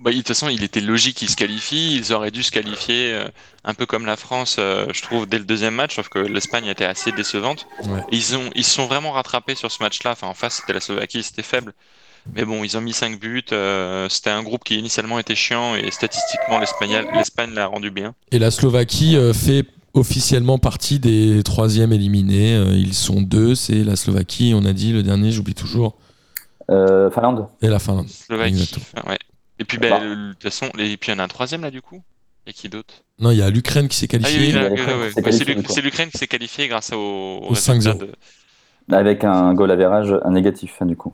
Bah, 0.00 0.10
de 0.10 0.16
toute 0.16 0.28
façon, 0.28 0.48
il 0.48 0.62
était 0.64 0.80
logique 0.80 1.16
qu'ils 1.16 1.28
se 1.28 1.36
qualifient. 1.36 1.94
Ils 1.96 2.12
auraient 2.12 2.30
dû 2.30 2.42
se 2.42 2.50
qualifier 2.50 3.12
euh, 3.12 3.28
un 3.64 3.74
peu 3.74 3.84
comme 3.84 4.06
la 4.06 4.16
France, 4.16 4.56
euh, 4.58 4.86
je 4.94 5.02
trouve, 5.02 5.26
dès 5.26 5.38
le 5.38 5.44
deuxième 5.44 5.74
match, 5.74 5.96
sauf 5.96 6.08
que 6.08 6.18
l'Espagne 6.18 6.66
était 6.66 6.86
assez 6.86 7.12
décevante. 7.12 7.66
Ouais. 7.84 8.00
Ils 8.10 8.34
ont, 8.34 8.48
ils 8.54 8.64
se 8.64 8.70
sont 8.70 8.86
vraiment 8.86 9.12
rattrapés 9.12 9.54
sur 9.54 9.70
ce 9.70 9.82
match-là. 9.82 10.12
Enfin, 10.12 10.26
en 10.28 10.34
face, 10.34 10.56
c'était 10.60 10.72
la 10.72 10.80
Slovaquie, 10.80 11.22
c'était 11.22 11.42
faible. 11.42 11.74
Mais 12.34 12.44
bon, 12.44 12.64
ils 12.64 12.76
ont 12.76 12.80
mis 12.80 12.92
5 12.92 13.18
buts. 13.20 13.42
euh, 13.52 14.08
c'était 14.08 14.30
un 14.30 14.42
groupe 14.42 14.64
qui 14.64 14.78
initialement 14.78 15.18
était 15.18 15.34
chiant 15.34 15.74
et 15.74 15.90
statistiquement, 15.90 16.58
l'Espagnol- 16.58 17.08
l'Espagne 17.14 17.50
l'a 17.54 17.66
rendu 17.66 17.90
bien. 17.90 18.14
Et 18.32 18.38
la 18.38 18.50
Slovaquie 18.50 19.16
euh, 19.16 19.32
fait 19.34 19.64
officiellement 19.94 20.58
partie 20.58 20.98
des 20.98 21.42
troisièmes 21.42 21.92
éliminés. 21.92 22.54
Euh, 22.56 22.74
ils 22.74 22.94
sont 22.94 23.20
deux. 23.22 23.54
C'est 23.54 23.84
la 23.84 23.96
Slovaquie, 23.96 24.52
on 24.54 24.64
a 24.64 24.72
dit. 24.72 24.92
Le 24.92 25.02
dernier, 25.02 25.30
j'oublie 25.30 25.54
toujours. 25.54 25.96
Euh, 26.70 27.10
Finlande. 27.10 27.48
Et 27.62 27.68
la 27.68 27.78
Finlande. 27.78 28.08
Slovaquie. 28.08 28.70
Enfin, 28.94 29.10
ouais. 29.10 29.18
Et 29.60 29.64
puis, 29.64 29.78
ben, 29.78 29.90
Bah. 29.90 30.00
le- 30.02 30.16
de 30.28 30.32
toute 30.32 30.42
façon, 30.42 30.66
et 30.78 30.96
puis 30.96 31.12
il 31.12 31.14
y 31.14 31.16
en 31.16 31.20
a 31.20 31.24
un 31.24 31.28
troisième 31.28 31.60
là, 31.62 31.70
du 31.70 31.80
coup. 31.82 32.02
Et 32.46 32.52
qui 32.52 32.68
d'autre? 32.68 32.94
Non, 33.20 33.30
il 33.30 33.36
y 33.38 33.42
a 33.42 33.50
l'Ukraine 33.50 33.86
qui 33.86 33.96
s'est 33.96 34.08
Ah 34.10 34.16
oui, 34.16 34.22
qualifiée. 34.22 34.46
oui, 34.48 34.52
là, 34.52 34.68
l'Ukraine 34.70 34.96
ouais, 34.96 35.02
ouais. 35.02 35.08
qui 35.08 35.14
s'est 35.14 35.20
Ouais, 35.20 35.32
c'est 35.32 35.38
qualifiée, 35.44 35.54
l'Uk- 35.54 35.66
quoi. 35.66 35.74
c'est 35.74 35.80
l'Ukraine 35.82 36.08
qui 36.10 36.18
s'est 36.18 36.26
qualifiée 36.26 36.68
grâce 36.68 36.92
au, 36.92 36.96
au 36.96 37.44
Au 37.44 37.48
résultat 37.50 37.92
5-0. 37.92 37.98
de- 37.98 38.94
Avec 38.96 39.22
un 39.24 39.54
goal 39.54 39.70
average 39.70 40.14
un 40.24 40.30
négatif, 40.32 40.74
hein, 40.80 40.86
du 40.86 40.96
coup. 40.96 41.12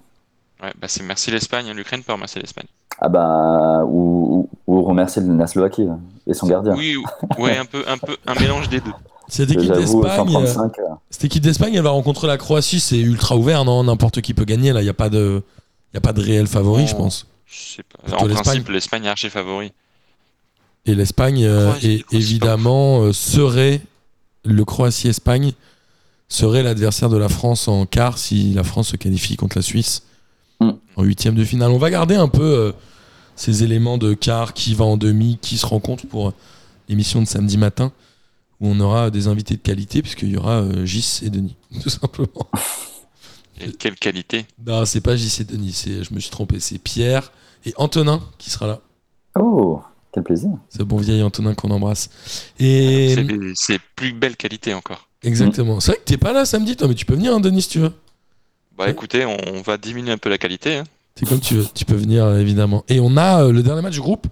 Ouais, 0.63 0.73
bah 0.81 0.87
c'est 0.89 1.03
merci 1.03 1.31
l'Espagne. 1.31 1.71
L'Ukraine 1.73 2.03
peut 2.03 2.13
remercier 2.13 2.41
l'Espagne. 2.41 2.67
Ah 3.01 3.09
bah, 3.11 3.83
ou, 3.87 4.49
ou, 4.67 4.75
ou 4.79 4.83
remercier 4.85 5.21
la 5.23 5.47
Slovaquie 5.47 5.83
hein, 5.83 5.99
et 6.27 6.33
son 6.33 6.47
gardien. 6.47 6.75
Oui, 6.75 6.97
ou- 6.97 7.05
ouais, 7.43 7.59
un 7.59 7.67
peu, 7.67 7.85
un 7.87 7.99
peu, 7.99 8.17
un 8.27 8.35
mélange 8.41 8.69
des 8.71 8.81
deux. 8.81 8.93
Cette 9.29 9.51
équipe 9.51 9.65
J'avoue, 9.75 10.03
d'Espagne, 10.05 10.29
euh, 10.37 10.47
135. 10.47 10.79
euh, 10.79 10.83
cette 11.11 11.25
équipe 11.25 11.43
d'Espagne, 11.43 11.75
elle 11.75 11.83
va 11.83 11.91
rencontrer 11.91 12.29
la 12.29 12.39
Croatie, 12.39 12.79
c'est 12.81 12.99
ultra 13.01 13.37
ouvert, 13.37 13.65
non? 13.65 13.83
N'importe 13.85 14.21
qui 14.23 14.33
peut 14.33 14.45
gagner. 14.45 14.73
Là, 14.73 14.81
il 14.83 14.87
y 14.87 14.91
a 14.91 14.95
pas 14.95 15.11
de, 15.11 15.43
il 15.93 15.97
y 15.97 15.99
a 15.99 16.01
pas 16.01 16.13
de 16.13 16.21
réel 16.23 16.47
favori, 16.47 16.87
je 16.87 16.95
pense. 16.95 17.27
Je 17.47 17.77
sais 17.77 17.83
pas. 17.83 17.99
Plutôt 18.03 18.19
En 18.19 18.27
l'Espagne. 18.27 18.45
principe, 18.45 18.69
l'Espagne 18.69 19.05
est 19.05 19.09
archi 19.09 19.31
favori. 19.31 19.73
Et 20.85 20.95
l'Espagne, 20.95 21.45
euh, 21.45 21.73
évidemment, 22.13 23.03
euh, 23.03 23.13
serait 23.13 23.81
le 24.45 24.65
Croatie-Espagne 24.65 25.53
serait 26.29 26.63
l'adversaire 26.63 27.09
de 27.09 27.17
la 27.17 27.29
France 27.29 27.69
en 27.69 27.87
quart 27.87 28.19
si 28.19 28.53
la 28.55 28.65
France 28.65 28.89
se 28.89 28.97
qualifie 28.97 29.37
contre 29.37 29.59
la 29.59 29.63
Suisse 29.63 30.03
Mm. 30.61 30.71
en 30.97 31.03
huitième 31.03 31.35
de 31.35 31.45
finale. 31.45 31.71
On 31.71 31.79
va 31.79 31.91
garder 31.91 32.15
un 32.15 32.29
peu 32.29 32.43
euh, 32.43 32.73
ces 33.35 33.63
éléments 33.63 33.99
de 33.99 34.15
quart, 34.15 34.55
qui 34.55 34.75
va 34.75 34.87
en 34.87 34.97
demi, 34.97 35.39
qui 35.43 35.59
se 35.59 35.67
rencontre 35.67 36.07
pour 36.07 36.33
l'émission 36.89 37.21
de 37.21 37.27
samedi 37.27 37.59
matin 37.59 37.93
où 38.61 38.69
on 38.69 38.81
aura 38.81 39.11
des 39.11 39.29
invités 39.29 39.57
de 39.57 39.61
qualité 39.61 40.01
puisqu'il 40.01 40.31
y 40.31 40.37
aura 40.39 40.63
euh, 40.63 40.87
Gis 40.87 41.21
et 41.23 41.29
Denis, 41.31 41.57
tout 41.83 41.91
simplement. 41.91 42.49
Et 43.61 43.73
quelle 43.73 43.95
qualité. 43.97 44.47
Non, 44.67 44.85
c'est 44.85 45.01
pas 45.01 45.17
JC 45.17 45.45
Denis, 45.45 45.73
c'est- 45.73 46.05
je 46.05 46.13
me 46.15 46.21
suis 46.21 46.31
trompé, 46.31 46.61
c'est 46.61 46.79
Pierre 46.79 47.33
et 47.65 47.73
Antonin 47.77 48.21
qui 48.39 48.51
sera 48.51 48.67
là. 48.67 48.81
Oh, 49.39 49.81
quel 50.13 50.23
plaisir. 50.23 50.51
C'est 50.69 50.81
le 50.81 50.85
bon 50.85 50.99
vieil 50.99 51.23
Antonin 51.23 51.55
qu'on 51.55 51.71
embrasse. 51.71 52.11
Et 52.59 53.15
C'est 53.55 53.81
plus 53.97 54.13
belle 54.13 54.37
qualité 54.37 54.75
encore. 54.75 55.09
exactement. 55.23 55.81
C'est 55.81 55.93
vrai 55.93 55.99
que 56.01 56.05
t'es 56.05 56.17
pas 56.19 56.33
là 56.33 56.45
samedi, 56.45 56.77
toi, 56.77 56.89
mais 56.89 56.95
tu 56.95 57.05
peux 57.07 57.15
venir, 57.15 57.35
hein, 57.35 57.41
Denis, 57.41 57.63
si 57.63 57.69
tu 57.71 57.79
veux. 57.81 57.93
Bah 58.77 58.85
Ouais. 58.85 58.91
écoutez, 58.91 59.25
on, 59.25 59.37
on 59.55 59.63
va 59.63 59.79
diminuer 59.79 60.13
un 60.13 60.19
peu 60.19 60.29
la 60.29 60.39
qualité. 60.39 60.77
hein. 60.77 60.85
C'est 61.19 61.27
comme 61.27 61.41
tu 61.41 61.55
veux, 61.55 61.67
tu 61.75 61.87
peux 61.87 61.95
venir 61.95 62.25
euh, 62.27 62.39
évidemment. 62.41 62.85
Et 62.89 63.01
on 63.01 63.17
a 63.17 63.45
euh, 63.45 63.53
le 63.53 63.63
dernier 63.63 63.81
match 63.81 63.95
du 63.95 64.03
groupe 64.03 64.27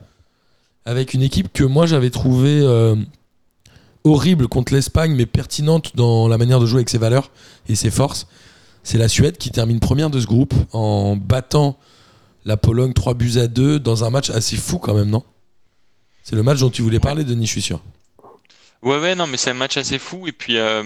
avec 0.85 1.15
une 1.15 1.23
équipe 1.23 1.51
que 1.51 1.65
moi 1.65 1.87
j'avais 1.87 2.11
trouvé 2.11 2.61
euh, 2.63 2.95
horrible 4.05 4.49
contre 4.49 4.75
l'Espagne, 4.75 5.15
mais 5.15 5.25
pertinente 5.27 5.97
dans 5.97 6.29
la 6.29 6.37
manière 6.37 6.61
de 6.61 6.67
jouer 6.67 6.79
avec 6.81 6.91
ses 6.91 6.99
valeurs 6.99 7.31
et 7.69 7.75
ses 7.75 7.91
forces. 7.91 8.27
C'est 8.85 8.99
la 8.99 9.09
Suède 9.09 9.39
qui 9.39 9.51
termine 9.51 9.81
première 9.81 10.11
de 10.11 10.21
ce 10.21 10.27
groupe 10.27 10.55
en 10.73 11.17
battant 11.17 11.79
la 12.45 12.57
Pologne 12.57 12.93
3 12.93 13.15
buts 13.15 13.39
à 13.39 13.49
2 13.49 13.81
dans 13.81 14.05
un 14.05 14.11
match 14.11 14.31
assez 14.31 14.57
fou 14.57 14.79
quand 14.79 14.95
même, 14.95 15.11
non? 15.11 15.25
C'est 16.23 16.37
le 16.37 16.43
match 16.43 16.61
dont 16.61 16.71
tu 16.71 16.83
voulais 16.83 17.01
parler, 17.01 17.25
Denis, 17.25 17.47
je 17.47 17.53
suis 17.53 17.63
sûr. 17.63 17.81
Ouais, 18.83 18.99
ouais, 19.01 19.15
non, 19.15 19.27
mais 19.27 19.39
c'est 19.39 19.51
un 19.51 19.55
match 19.55 19.77
assez 19.79 19.99
fou. 19.99 20.27
Et 20.29 20.33
puis, 20.33 20.59
euh, 20.59 20.83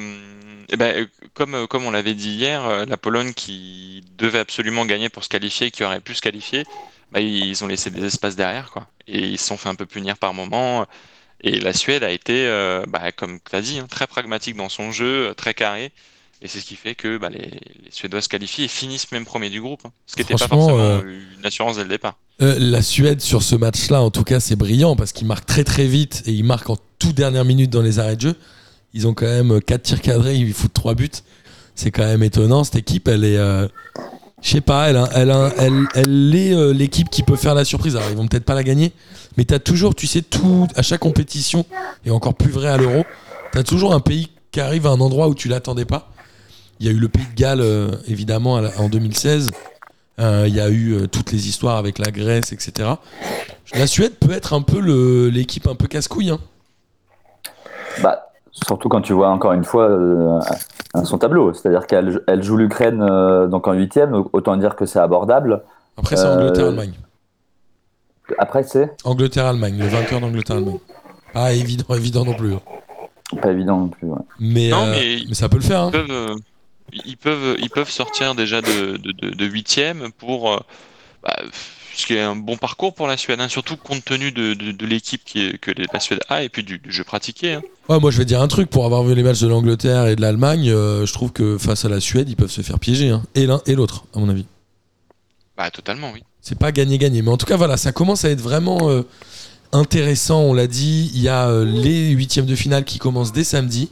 eh 0.68 0.76
ben, 0.76 0.96
euh, 0.96 1.06
comme, 1.34 1.54
euh, 1.54 1.66
comme 1.66 1.84
on 1.84 1.90
l'avait 1.90 2.14
dit 2.14 2.30
hier, 2.30 2.86
la 2.86 2.96
Pologne 2.96 3.34
qui 3.34 4.04
devait 4.16 4.38
absolument 4.38 4.86
gagner 4.86 5.08
pour 5.08 5.24
se 5.24 5.28
qualifier, 5.28 5.70
qui 5.70 5.82
aurait 5.82 6.00
pu 6.00 6.14
se 6.14 6.22
qualifier, 6.22 6.64
bah, 7.12 7.20
ils 7.20 7.64
ont 7.64 7.66
laissé 7.66 7.90
des 7.90 8.04
espaces 8.04 8.36
derrière, 8.36 8.70
quoi. 8.70 8.86
Et 9.08 9.26
ils 9.26 9.38
se 9.38 9.46
sont 9.46 9.56
fait 9.56 9.68
un 9.68 9.74
peu 9.74 9.86
punir 9.86 10.16
par 10.18 10.34
moment. 10.34 10.86
Et 11.40 11.60
la 11.60 11.72
Suède 11.72 12.02
a 12.04 12.10
été, 12.10 12.46
euh, 12.46 12.84
bah, 12.88 13.12
comme 13.12 13.38
tu 13.40 13.56
as 13.56 13.60
dit, 13.60 13.78
hein, 13.78 13.86
très 13.88 14.06
pragmatique 14.06 14.56
dans 14.56 14.68
son 14.68 14.92
jeu, 14.92 15.34
très 15.36 15.54
carré. 15.54 15.92
Et 16.40 16.46
c'est 16.48 16.60
ce 16.60 16.64
qui 16.66 16.76
fait 16.76 16.94
que 16.94 17.18
bah, 17.18 17.30
les, 17.30 17.38
les 17.40 17.90
Suédois 17.90 18.20
se 18.22 18.28
qualifient 18.28 18.64
et 18.64 18.68
finissent 18.68 19.10
même 19.10 19.24
premier 19.24 19.50
du 19.50 19.60
groupe. 19.60 19.80
hein. 19.84 19.90
Ce 20.06 20.14
qui 20.14 20.20
n'était 20.22 20.34
pas 20.34 20.46
Franchement, 20.46 20.68
forcément 20.68 20.80
euh, 21.04 21.18
une 21.38 21.44
assurance 21.46 21.76
dès 21.76 21.82
le 21.82 21.88
départ. 21.88 22.16
Euh, 22.40 22.56
la 22.60 22.80
Suède 22.82 23.20
sur 23.20 23.42
ce 23.42 23.56
match-là, 23.56 24.00
en 24.02 24.10
tout 24.10 24.22
cas, 24.22 24.38
c'est 24.38 24.54
brillant 24.54 24.94
parce 24.94 25.10
qu'ils 25.12 25.26
marquent 25.26 25.46
très 25.46 25.64
très 25.64 25.86
vite 25.86 26.22
et 26.26 26.32
ils 26.32 26.44
marquent 26.44 26.70
en 26.70 26.76
toute 27.00 27.16
dernière 27.16 27.44
minute 27.44 27.70
dans 27.70 27.82
les 27.82 27.98
arrêts 27.98 28.14
de 28.16 28.20
jeu. 28.20 28.34
Ils 28.94 29.06
ont 29.08 29.14
quand 29.14 29.26
même 29.26 29.60
4 29.60 29.82
tirs 29.82 30.00
cadrés, 30.00 30.36
ils 30.36 30.52
foutent 30.54 30.72
3 30.72 30.94
buts. 30.94 31.10
C'est 31.74 31.90
quand 31.90 32.04
même 32.04 32.22
étonnant. 32.22 32.62
Cette 32.64 32.76
équipe, 32.76 33.08
elle 33.08 33.24
est. 33.24 33.36
euh, 33.36 33.66
je 34.40 34.50
sais 34.50 34.60
pas, 34.60 34.88
elle, 34.90 34.96
a- 34.96 35.10
elle, 35.14 35.30
a- 35.32 35.52
elle, 35.58 35.86
elle 35.94 36.34
est 36.36 36.52
euh, 36.54 36.72
l'équipe 36.72 37.10
qui 37.10 37.24
peut 37.24 37.34
faire 37.36 37.56
la 37.56 37.64
surprise. 37.64 37.96
Alors, 37.96 38.08
ils 38.10 38.16
vont 38.16 38.28
peut-être 38.28 38.44
pas 38.44 38.54
la 38.54 38.62
gagner, 38.62 38.92
mais 39.36 39.44
tu 39.44 39.52
as 39.54 39.58
toujours, 39.58 39.96
tu 39.96 40.06
sais, 40.06 40.22
tout, 40.22 40.68
à 40.76 40.82
chaque 40.82 41.00
compétition, 41.00 41.66
et 42.06 42.12
encore 42.12 42.34
plus 42.34 42.52
vrai 42.52 42.68
à 42.68 42.76
l'Euro, 42.76 43.04
tu 43.52 43.58
as 43.58 43.64
toujours 43.64 43.92
un 43.92 43.98
pays 44.00 44.28
qui 44.52 44.60
arrive 44.60 44.86
à 44.86 44.90
un 44.90 45.00
endroit 45.00 45.26
où 45.28 45.34
tu 45.34 45.48
l'attendais 45.48 45.84
pas. 45.84 46.12
Il 46.80 46.86
y 46.86 46.88
a 46.88 46.92
eu 46.92 46.98
le 46.98 47.08
Pays 47.08 47.26
de 47.26 47.34
Galles, 47.34 47.60
euh, 47.60 47.88
évidemment, 48.06 48.54
en 48.78 48.88
2016. 48.88 49.50
Euh, 50.20 50.44
Il 50.48 50.54
y 50.54 50.60
a 50.60 50.68
eu 50.68 50.94
euh, 50.94 51.06
toutes 51.06 51.32
les 51.32 51.48
histoires 51.48 51.76
avec 51.76 51.98
la 51.98 52.10
Grèce, 52.10 52.52
etc. 52.52 52.90
La 53.74 53.86
Suède 53.86 54.14
peut 54.20 54.32
être 54.32 54.52
un 54.52 54.62
peu 54.62 54.78
l'équipe 55.28 55.66
un 55.68 55.74
peu 55.74 55.86
casse-couille. 55.86 56.30
hein. 56.30 56.38
Bah, 58.02 58.28
surtout 58.50 58.88
quand 58.88 59.00
tu 59.00 59.12
vois 59.12 59.28
encore 59.28 59.52
une 59.52 59.64
fois 59.64 59.88
euh, 59.88 60.40
son 61.04 61.18
tableau. 61.18 61.52
C'est-à-dire 61.52 61.86
qu'elle 61.86 62.20
elle 62.26 62.42
joue 62.42 62.56
l'Ukraine 62.56 63.02
euh, 63.02 63.46
donc 63.46 63.66
en 63.68 63.72
huitième, 63.72 64.24
autant 64.32 64.56
dire 64.56 64.74
que 64.76 64.86
c'est 64.86 64.98
abordable. 64.98 65.62
Après, 65.96 66.16
c'est 66.16 66.24
Euh, 66.26 66.34
Angleterre-Allemagne. 66.36 66.94
Après, 68.38 68.62
c'est 68.62 68.90
Angleterre-Allemagne, 69.04 69.78
le 69.78 69.86
vainqueur 69.88 70.20
d'Angleterre-Allemagne. 70.20 70.78
Ah, 71.34 71.52
évident, 71.52 71.84
évident 71.94 72.24
non 72.24 72.34
plus. 72.34 72.54
hein. 72.54 72.60
pas 73.42 73.50
évident 73.52 73.78
non 73.78 73.88
plus. 73.88 74.08
ouais. 74.08 74.18
Mais, 74.40 74.70
Non, 74.70 74.84
euh, 74.86 74.90
mais- 74.92 75.18
mais 75.28 75.34
ça 75.34 75.48
peut 75.48 75.56
le 75.58 75.62
faire. 75.62 75.82
hein. 75.82 75.90
Peuvent, 75.90 76.36
ils 76.92 77.16
peuvent, 77.16 77.56
ils 77.60 77.70
peuvent 77.70 77.90
sortir 77.90 78.34
déjà 78.34 78.60
de, 78.60 78.96
de, 78.96 79.12
de, 79.12 79.30
de 79.30 79.44
huitième 79.46 80.10
pour 80.18 80.52
euh, 80.52 80.58
bah, 81.22 81.36
ce 81.94 82.06
qui 82.06 82.14
est 82.14 82.20
un 82.20 82.36
bon 82.36 82.56
parcours 82.56 82.94
pour 82.94 83.06
la 83.08 83.16
Suède, 83.16 83.40
hein, 83.40 83.48
surtout 83.48 83.76
compte 83.76 84.04
tenu 84.04 84.30
de, 84.30 84.54
de, 84.54 84.70
de 84.72 84.86
l'équipe 84.86 85.22
que 85.24 85.72
la 85.92 86.00
Suède 86.00 86.20
a 86.28 86.42
et 86.44 86.48
puis 86.48 86.62
du, 86.62 86.78
du 86.78 86.92
jeu 86.92 87.02
pratiqué. 87.04 87.54
hein. 87.54 87.62
Ouais, 87.88 87.98
moi, 87.98 88.10
je 88.10 88.18
vais 88.18 88.24
dire 88.24 88.40
un 88.40 88.48
truc. 88.48 88.70
Pour 88.70 88.84
avoir 88.84 89.02
vu 89.02 89.14
les 89.14 89.22
matchs 89.22 89.40
de 89.40 89.48
l'Angleterre 89.48 90.06
et 90.06 90.14
de 90.14 90.20
l'Allemagne, 90.20 90.70
euh, 90.70 91.06
je 91.06 91.12
trouve 91.12 91.32
que 91.32 91.58
face 91.58 91.84
à 91.84 91.88
la 91.88 92.00
Suède, 92.00 92.28
ils 92.28 92.36
peuvent 92.36 92.50
se 92.50 92.60
faire 92.60 92.78
piéger. 92.78 93.08
hein. 93.10 93.22
Et 93.34 93.46
l'un 93.46 93.60
et 93.66 93.74
l'autre, 93.74 94.04
à 94.14 94.18
mon 94.20 94.28
avis. 94.28 94.46
Bah 95.56 95.70
totalement, 95.70 96.10
oui. 96.12 96.22
C'est 96.40 96.58
pas 96.58 96.70
gagné-gagné. 96.70 97.22
Mais 97.22 97.30
en 97.30 97.36
tout 97.36 97.46
cas, 97.46 97.56
voilà, 97.56 97.76
ça 97.76 97.90
commence 97.92 98.24
à 98.24 98.30
être 98.30 98.40
vraiment 98.40 98.90
euh, 98.90 99.02
intéressant. 99.72 100.40
On 100.42 100.52
l'a 100.54 100.66
dit, 100.68 101.10
il 101.14 101.20
y 101.20 101.28
a 101.28 101.48
euh, 101.48 101.64
les 101.64 102.10
huitièmes 102.10 102.46
de 102.46 102.54
finale 102.54 102.84
qui 102.84 102.98
commencent 102.98 103.32
dès 103.32 103.44
samedi. 103.44 103.90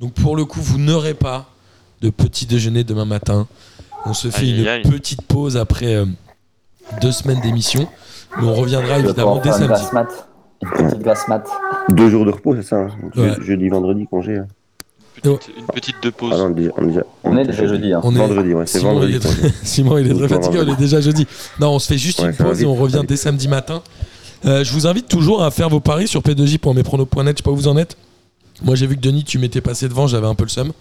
Donc 0.00 0.14
pour 0.14 0.34
le 0.36 0.44
coup, 0.44 0.60
vous 0.60 0.78
n'aurez 0.78 1.14
pas 1.14 1.50
de 2.02 2.10
petit 2.10 2.46
déjeuner 2.46 2.84
demain 2.84 3.04
matin. 3.04 3.46
On 4.06 4.14
se 4.14 4.28
fait 4.28 4.42
Aïe, 4.46 4.60
une 4.62 4.68
aïe. 4.68 4.82
petite 4.82 5.22
pause 5.22 5.56
après 5.56 5.94
euh, 5.94 6.06
deux 7.00 7.12
semaines 7.12 7.40
d'émission. 7.40 7.86
Mais 8.40 8.46
on 8.46 8.54
reviendra 8.54 8.98
évidemment 8.98 9.40
dès 9.42 9.52
samedi. 9.52 9.82
Une 10.62 10.70
petite 10.70 11.02
glace 11.02 11.26
mat. 11.28 11.44
Deux 11.90 12.10
jours 12.10 12.24
de 12.24 12.30
repos, 12.30 12.54
c'est 12.56 12.62
ça 12.62 12.76
hein 12.76 12.88
Ouais. 13.16 13.32
Jeudi, 13.40 13.68
vendredi, 13.68 14.06
congé. 14.10 14.38
hein. 14.38 14.46
Petite- 15.22 15.50
Une 15.58 15.66
petite 15.66 15.96
de 16.02 16.10
pause. 16.10 16.32
Ah 16.34 16.38
non, 16.38 16.50
déjà- 16.50 16.70
on 16.76 16.84
est 16.84 16.88
déjà, 16.88 17.02
On 17.24 17.36
est 17.36 17.44
déjà 17.44 17.66
jeudi. 17.66 17.92
hein. 17.92 18.00
On 18.04 18.14
est- 18.14 18.18
Vendredi, 18.18 18.54
ouais, 18.54 18.66
c'est 18.66 18.78
Simon, 18.78 18.92
vendredi. 18.92 19.12
il 19.12 19.16
est 19.16 19.20
très... 19.20 19.34
congé. 19.40 19.54
Simon, 19.64 19.98
il 19.98 20.10
est 20.10 20.14
très 20.14 20.28
fatigué, 20.28 20.58
on 20.64 20.72
est 20.72 20.76
déjà 20.76 21.00
jeudi. 21.00 21.26
Non, 21.60 21.70
on 21.74 21.78
se 21.80 21.88
fait 21.88 21.98
juste 21.98 22.20
Ouais, 22.20 22.26
une 22.30 22.36
pause 22.36 22.62
et 22.62 22.66
on 22.66 22.74
revient 22.74 23.02
dès 23.06 23.16
samedi 23.16 23.48
matin. 23.48 23.82
Euh, 24.46 24.62
je 24.62 24.72
vous 24.72 24.86
invite 24.86 25.08
toujours 25.08 25.42
à 25.42 25.50
faire 25.50 25.68
vos 25.68 25.80
paris 25.80 26.06
sur 26.06 26.22
p2j.mespronos.net. 26.22 27.36
Je 27.36 27.38
sais 27.38 27.42
pas 27.42 27.50
où 27.50 27.56
vous 27.56 27.66
en 27.68 27.76
êtes. 27.76 27.96
Moi, 28.62 28.74
j'ai 28.76 28.86
vu 28.86 28.94
que 28.96 29.00
Denis, 29.00 29.24
tu 29.24 29.38
m'étais 29.38 29.60
passé 29.60 29.88
devant, 29.88 30.06
j'avais 30.06 30.26
un 30.28 30.34
peu 30.36 30.44
le 30.44 30.48
seum. 30.50 30.72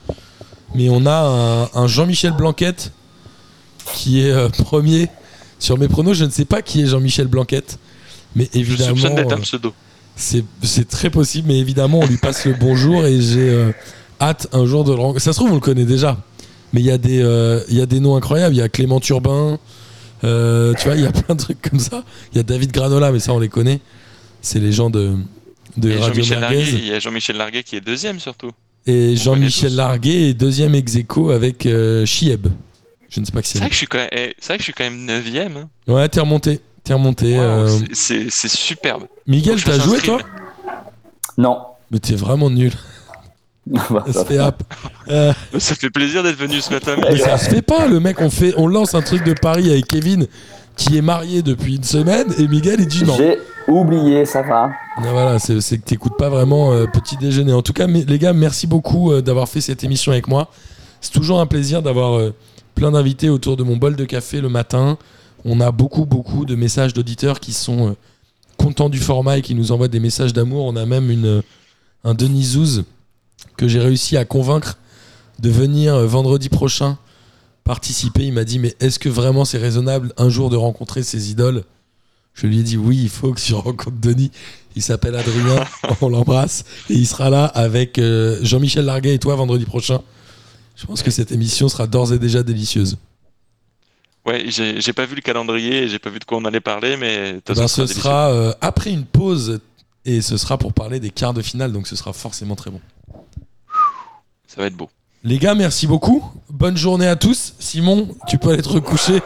Mais 0.76 0.90
on 0.90 1.06
a 1.06 1.70
un, 1.74 1.82
un 1.82 1.88
Jean-Michel 1.88 2.34
Blanquette 2.34 2.92
qui 3.94 4.22
est 4.22 4.32
euh, 4.32 4.50
premier 4.50 5.08
sur 5.60 5.78
mes 5.78 5.88
pronos. 5.88 6.14
Je 6.14 6.26
ne 6.26 6.30
sais 6.30 6.46
pas 6.46 6.62
qui 6.62 6.82
est 6.82 6.86
Jean-Michel 6.88 7.28
Blanquette, 7.28 7.80
mais 8.36 8.50
évidemment, 8.54 9.16
euh, 9.18 9.38
pseudo. 9.38 9.74
c'est 10.16 10.88
très 10.90 11.10
possible. 11.10 11.48
Mais 11.48 11.60
évidemment, 11.60 12.00
on 12.00 12.08
lui 12.08 12.18
passe 12.18 12.46
le 12.46 12.54
bonjour 12.54 13.06
et 13.06 13.22
j'ai 13.22 13.50
euh, 13.50 13.72
hâte 14.22 14.48
un 14.54 14.66
jour 14.66 14.84
de 14.84 14.92
le 14.92 15.00
rencontrer. 15.00 15.20
Ça 15.20 15.34
se 15.34 15.38
trouve, 15.40 15.52
on 15.52 15.56
le 15.56 15.62
connaît 15.62 15.86
déjà. 15.86 16.18
Mais 16.74 16.82
il 16.82 16.86
y, 16.86 16.92
a 16.92 16.98
des, 16.98 17.66
y 17.70 17.82
a 17.82 17.86
des 17.86 18.02
noms 18.02 18.18
incroyables. 18.18 18.54
Il 18.54 18.58
y 18.58 18.62
a 18.62 18.68
Clément 18.68 19.00
Turbin. 19.00 19.58
tu 20.22 20.28
vois, 20.28 20.96
il 20.96 21.02
y 21.02 21.06
a 21.06 21.12
plein 21.12 21.34
de 21.34 21.40
trucs 21.40 21.62
comme 21.62 21.80
ça. 21.80 22.04
Il 22.34 22.38
y 22.38 22.40
a 22.40 22.44
David 22.44 22.74
Granola, 22.74 23.12
mais 23.12 23.20
ça, 23.20 23.32
on 23.32 23.40
les 23.40 23.48
connaît. 23.48 23.80
C'est 24.42 24.60
les 24.60 24.74
gens 24.74 24.90
de, 24.90 25.16
de 25.78 25.98
Radio 25.98 26.24
Larguet, 26.40 26.64
il 26.64 26.88
y 26.88 26.94
a 26.94 27.00
Jean-Michel 27.00 27.38
Larguet 27.38 27.64
qui 27.64 27.76
est 27.76 27.82
deuxième 27.82 28.20
surtout. 28.20 28.52
Et 28.88 29.16
Jean-Michel. 29.16 29.76
Larguet 29.76 30.30
est 30.30 30.34
deuxième 30.34 30.74
ex 30.76 30.96
aequo 30.96 31.30
avec 31.32 31.66
euh, 31.66 32.06
Chieb. 32.06 32.48
Je 33.10 33.20
ne 33.20 33.26
sais 33.26 33.32
pas 33.32 33.42
qui 33.42 33.50
C'est 33.50 33.54
c'est. 33.54 33.60
vrai 33.60 33.68
que 33.70 33.74
je 33.74 33.78
suis 33.78 33.88
quand 33.88 33.98
même, 34.00 34.10
eh, 34.12 34.34
c'est 34.40 34.48
vrai 34.48 34.58
que 34.58 34.62
je 34.62 34.64
suis 34.66 34.74
quand 34.74 34.84
même 34.86 35.06
neuvième. 35.06 35.58
hein. 35.58 35.70
Ouais, 35.92 36.08
t'es 36.10 36.20
remonté. 36.20 36.60
T'es 36.84 36.94
remonté. 36.94 37.38
Euh, 37.38 37.68
c'est- 37.94 38.30
superbe. 38.32 39.04
Miguel, 39.28 39.62
t'as 39.64 39.78
joué, 39.80 40.00
toi 40.00 40.20
Non. 41.38 41.60
Mais 41.92 42.00
t'es 42.00 42.16
vraiment 42.16 42.50
nul. 42.50 42.72
Bah, 43.90 44.06
Ça 44.08 44.14
ça 44.14 44.20
se 44.22 44.26
fait. 44.26 44.40
Euh, 45.10 45.34
Ça 45.60 45.76
fait 45.76 45.90
plaisir 45.90 46.24
d'être 46.24 46.38
venu 46.38 46.62
ce 46.62 46.72
matin. 46.72 46.96
Mais 46.98 47.18
ça 47.18 47.38
se 47.38 47.50
fait 47.50 47.62
pas, 47.62 47.86
le 47.88 48.00
mec, 48.00 48.22
on, 48.22 48.30
fait, 48.30 48.54
on 48.56 48.66
lance 48.68 48.96
un 48.96 49.02
truc 49.02 49.26
de 49.26 49.34
Paris 49.34 49.70
avec 49.70 49.88
Kevin 49.88 50.26
qui 50.78 50.96
est 50.96 51.02
marié 51.02 51.42
depuis 51.42 51.76
une 51.76 51.84
semaine 51.84 52.28
et 52.38 52.48
Miguel 52.48 52.80
il 52.80 52.88
dit 52.88 53.04
non. 53.04 53.16
J'ai 53.18 53.40
oublié, 53.68 54.26
ça 54.26 54.44
va. 54.44 54.70
Non, 55.02 55.12
voilà, 55.12 55.40
c'est 55.40 55.60
que 55.60 55.84
t'écoutes 55.84 56.18
pas 56.18 56.30
vraiment 56.30 56.72
euh, 56.72 56.86
Petit 56.86 57.18
Déjeuner. 57.18 57.54
En 57.54 57.62
tout 57.62 57.74
cas, 57.74 57.88
les 57.88 58.20
gars, 58.20 58.34
merci 58.34 58.68
beaucoup 58.68 59.12
euh, 59.12 59.22
d'avoir 59.22 59.50
fait 59.50 59.62
cette 59.62 59.84
émission 59.84 60.12
avec 60.12 60.28
moi. 60.28 60.50
C'est 61.02 61.12
toujours 61.12 61.40
un 61.40 61.46
plaisir 61.46 61.82
d'avoir 61.82 62.18
euh, 62.18 62.34
plein 62.76 62.92
d'invités 62.92 63.30
autour 63.30 63.58
de 63.58 63.64
mon 63.64 63.76
bol 63.76 63.96
de 63.96 64.06
café 64.06 64.40
le 64.40 64.50
matin. 64.50 64.98
On 65.46 65.60
a 65.60 65.72
beaucoup, 65.72 66.06
beaucoup 66.06 66.46
de 66.46 66.56
messages 66.56 66.94
d'auditeurs 66.94 67.40
qui 67.40 67.54
sont 67.54 67.96
contents 68.58 68.90
du 68.90 69.00
format 69.00 69.38
et 69.38 69.42
qui 69.42 69.56
nous 69.56 69.72
envoient 69.72 69.88
des 69.88 70.00
messages 70.00 70.34
d'amour. 70.34 70.66
On 70.66 70.76
a 70.76 70.86
même 70.86 71.12
une, 71.12 71.42
un 72.04 72.14
Denis 72.14 72.44
Zouz 72.44 72.84
que 73.56 73.68
j'ai 73.68 73.80
réussi 73.80 74.18
à 74.18 74.26
convaincre 74.26 74.78
de 75.40 75.50
venir 75.50 75.96
vendredi 76.08 76.50
prochain 76.50 76.98
participer. 77.68 78.26
Il 78.26 78.34
m'a 78.34 78.46
dit 78.46 78.58
Mais 78.58 78.76
est-ce 78.80 78.98
que 78.98 79.10
vraiment 79.10 79.46
c'est 79.46 79.58
raisonnable 79.58 80.14
un 80.18 80.30
jour 80.30 80.50
de 80.50 80.56
rencontrer 80.56 81.04
ses 81.04 81.30
idoles? 81.30 81.64
Je 82.34 82.48
lui 82.48 82.60
ai 82.60 82.64
dit 82.64 82.78
Oui, 82.78 82.98
il 83.04 83.10
faut 83.10 83.34
que 83.34 83.40
je 83.40 83.54
rencontre 83.56 84.00
Denis. 84.00 84.32
Il 84.76 84.82
s'appelle 84.82 85.16
Adrien, 85.16 85.64
on 86.02 86.10
l'embrasse. 86.10 86.64
Et 86.90 86.94
il 86.94 87.06
sera 87.08 87.30
là 87.30 87.46
avec 87.46 88.00
euh, 88.00 88.40
Jean-Michel 88.42 88.86
Larguet 88.86 89.16
et 89.16 89.20
toi 89.20 89.36
vendredi 89.36 89.66
prochain. 89.66 90.02
Je 90.76 90.86
pense 90.86 91.02
que 91.02 91.12
cette 91.12 91.32
émission 91.32 91.68
sera 91.70 91.88
d'ores 91.88 92.14
et 92.14 92.20
déjà 92.20 92.44
délicieuse. 92.44 92.98
Ouais, 94.26 94.46
j'ai 94.50 94.94
pas 94.94 95.06
vu 95.06 95.16
le 95.16 95.22
calendrier, 95.22 95.88
j'ai 95.88 96.00
pas 96.00 96.10
vu 96.10 96.20
de 96.20 96.26
quoi 96.26 96.38
on 96.38 96.46
allait 96.46 96.60
parler, 96.60 96.98
mais 96.98 97.40
Eh 97.50 97.54
ben, 97.54 97.68
ce 97.68 97.88
sera 97.88 98.02
sera 98.02 98.30
euh, 98.32 98.54
après 98.60 98.92
une 98.92 99.06
pause 99.06 99.62
et 100.04 100.22
ce 100.22 100.36
sera 100.36 100.58
pour 100.58 100.74
parler 100.74 101.00
des 101.00 101.10
quarts 101.10 101.34
de 101.34 101.42
finale, 101.42 101.72
donc 101.72 101.88
ce 101.88 101.96
sera 101.96 102.12
forcément 102.12 102.56
très 102.56 102.70
bon. 102.70 102.82
Ça 104.46 104.62
va 104.62 104.68
être 104.68 104.76
beau. 104.76 104.90
Les 105.24 105.38
gars, 105.40 105.56
merci 105.56 105.88
beaucoup. 105.88 106.24
Bonne 106.50 106.78
journée 106.78 107.08
à 107.08 107.16
tous. 107.16 107.56
Simon, 107.60 108.08
tu 108.28 108.38
peux 108.38 108.50
aller 108.50 108.62
te 108.62 108.70
recoucher. 108.70 109.20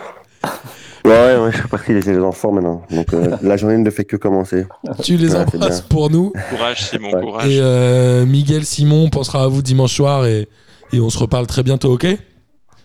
Ouais, 1.04 1.38
ouais, 1.38 1.52
je 1.52 1.58
suis 1.58 1.68
parti 1.68 1.94
laisser 1.94 2.14
les 2.14 2.20
enfants 2.20 2.52
maintenant. 2.52 2.84
Donc 2.92 3.14
euh, 3.14 3.36
la 3.42 3.58
journée 3.58 3.78
ne 3.78 3.90
fait 3.90 4.06
que 4.06 4.16
commencer. 4.18 4.66
Tu 5.04 5.18
les 5.18 5.34
Ouais, 5.36 5.42
embrasses 5.42 5.82
pour 5.82 6.10
nous. 6.10 6.32
Courage, 6.50 6.90
Simon, 6.90 7.12
Ouais. 7.14 7.22
courage. 7.22 7.48
Et 7.52 7.60
euh, 7.62 8.26
Miguel, 8.26 8.66
Simon, 8.66 9.06
on 9.06 9.10
pensera 9.10 9.44
à 9.44 9.48
vous 9.48 9.62
dimanche 9.62 9.96
soir 9.96 10.26
et, 10.26 10.48
et 10.94 11.00
on 11.00 11.10
se 11.10 11.18
reparle 11.18 11.48
très 11.48 11.64
bientôt, 11.64 11.94
ok? 11.94 12.06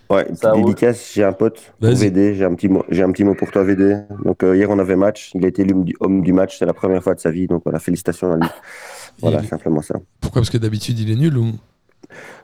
Ouais, 0.09 0.25
une 0.29 0.35
petite 0.37 0.55
dédicace, 0.55 1.11
j'ai 1.13 1.23
un 1.25 1.33
pote. 1.33 1.59
VD, 1.81 2.35
j'ai 2.35 2.45
un, 2.45 2.55
petit 2.55 2.69
mot- 2.69 2.85
j'ai 2.89 3.03
un 3.03 3.11
petit 3.11 3.23
mot 3.25 3.35
pour 3.35 3.51
toi 3.51 3.63
VD. 3.63 3.97
Donc 4.23 4.41
euh, 4.43 4.55
hier 4.55 4.69
on 4.69 4.79
avait 4.79 4.95
match, 4.95 5.31
il 5.35 5.43
a 5.43 5.49
été 5.49 5.65
l'homme 5.65 5.83
du, 5.83 5.95
homme 5.99 6.21
du 6.21 6.31
match, 6.33 6.57
c'est 6.59 6.65
la 6.65 6.73
première 6.73 7.03
fois 7.03 7.13
de 7.13 7.19
sa 7.19 7.29
vie, 7.29 7.45
donc 7.47 7.63
voilà, 7.65 7.79
félicitations 7.79 8.31
à 8.31 8.37
lui. 8.37 8.47
Voilà, 9.21 9.41
Il- 9.43 9.47
simplement 9.49 9.81
ça. 9.81 9.95
Pourquoi? 10.21 10.41
Parce 10.41 10.49
que 10.49 10.57
d'habitude, 10.57 10.97
il 10.99 11.11
est 11.11 11.15
nul 11.15 11.37
ou 11.37 11.51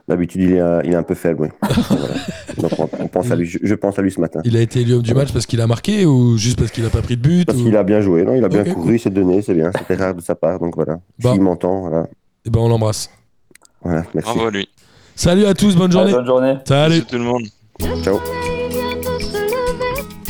D'habitude 0.06 0.42
il 0.42 0.52
est, 0.52 0.60
un- 0.60 0.82
il 0.82 0.92
est 0.92 0.96
un 0.96 1.02
peu 1.02 1.14
faible, 1.14 1.42
oui. 1.42 1.48
Voilà. 1.88 2.14
Donc 2.58 2.72
on, 2.78 2.88
on 3.04 3.08
pense 3.08 3.30
à 3.30 3.36
lui, 3.36 3.46
je, 3.46 3.58
je 3.62 3.74
pense 3.74 3.98
à 3.98 4.02
lui 4.02 4.10
ce 4.12 4.20
matin. 4.20 4.40
il 4.44 4.56
a 4.56 4.60
été 4.60 4.80
élu 4.80 4.94
homme 4.94 5.02
du 5.02 5.14
match 5.14 5.32
parce 5.32 5.46
qu'il 5.46 5.60
a 5.60 5.66
marqué 5.66 6.04
ou 6.06 6.36
juste 6.36 6.58
parce 6.58 6.70
qu'il 6.70 6.84
a 6.84 6.90
pas 6.90 7.00
pris 7.02 7.16
de 7.16 7.22
but 7.22 7.46
Parce 7.46 7.58
ou... 7.58 7.64
qu'il 7.64 7.76
a 7.76 7.82
bien 7.82 8.00
joué, 8.00 8.22
non? 8.24 8.34
Il 8.34 8.44
a 8.44 8.48
bien 8.48 8.64
couru, 8.64 8.96
il 8.96 9.00
s'est 9.00 9.10
donné, 9.10 9.40
c'est 9.42 9.54
bien, 9.54 9.70
c'était 9.76 9.94
rare 9.96 10.14
de 10.14 10.20
sa 10.20 10.34
part, 10.34 10.58
donc 10.60 10.74
voilà. 10.76 10.98
Bon. 11.18 11.32
S'il 11.32 11.40
m'entend, 11.42 11.80
voilà. 11.88 12.06
Eh 12.46 12.50
ben, 12.50 12.60
on 12.60 12.68
l'embrasse. 12.68 13.08
voilà, 13.82 14.04
merci. 14.14 14.30
Bravo 14.30 14.46
à 14.48 14.50
lui. 14.50 14.68
Salut 15.16 15.46
à 15.46 15.54
tous, 15.54 15.74
bonne 15.76 15.90
journée. 15.92 16.12
Bonne 16.12 16.26
journée. 16.26 16.54
Salut. 16.66 16.94
Salut 16.96 17.04
tout 17.06 17.16
le 17.18 17.24
monde. 17.24 17.42
Ciao. 18.04 18.18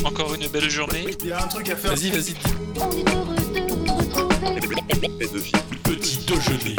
Encore 0.05 0.33
une 0.39 0.47
belle 0.47 0.69
journée. 0.69 1.05
Il 1.21 1.27
y 1.27 1.31
a 1.31 1.43
un 1.43 1.47
truc 1.47 1.69
à 1.69 1.75
faire. 1.75 1.91
Vas-y, 1.91 2.09
vas-y. 2.11 2.33
On 2.79 2.91
est 2.91 3.13
heureux 3.13 3.35
de 3.35 3.51
vous 3.51 3.85
retrouver. 3.85 5.07
Petit 5.83 6.19
déjeuner. 6.25 6.75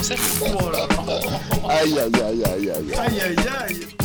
Concept. 0.00 0.22
Oh 0.40 0.70
là 0.70 0.86
là. 0.88 1.78
Aïe, 1.78 1.98
aïe, 1.98 2.22
aïe, 2.24 2.44
aïe, 2.44 2.70
aïe. 2.70 2.94
Aïe 2.94 3.20
aïe 3.20 3.36
aïe. 3.68 3.99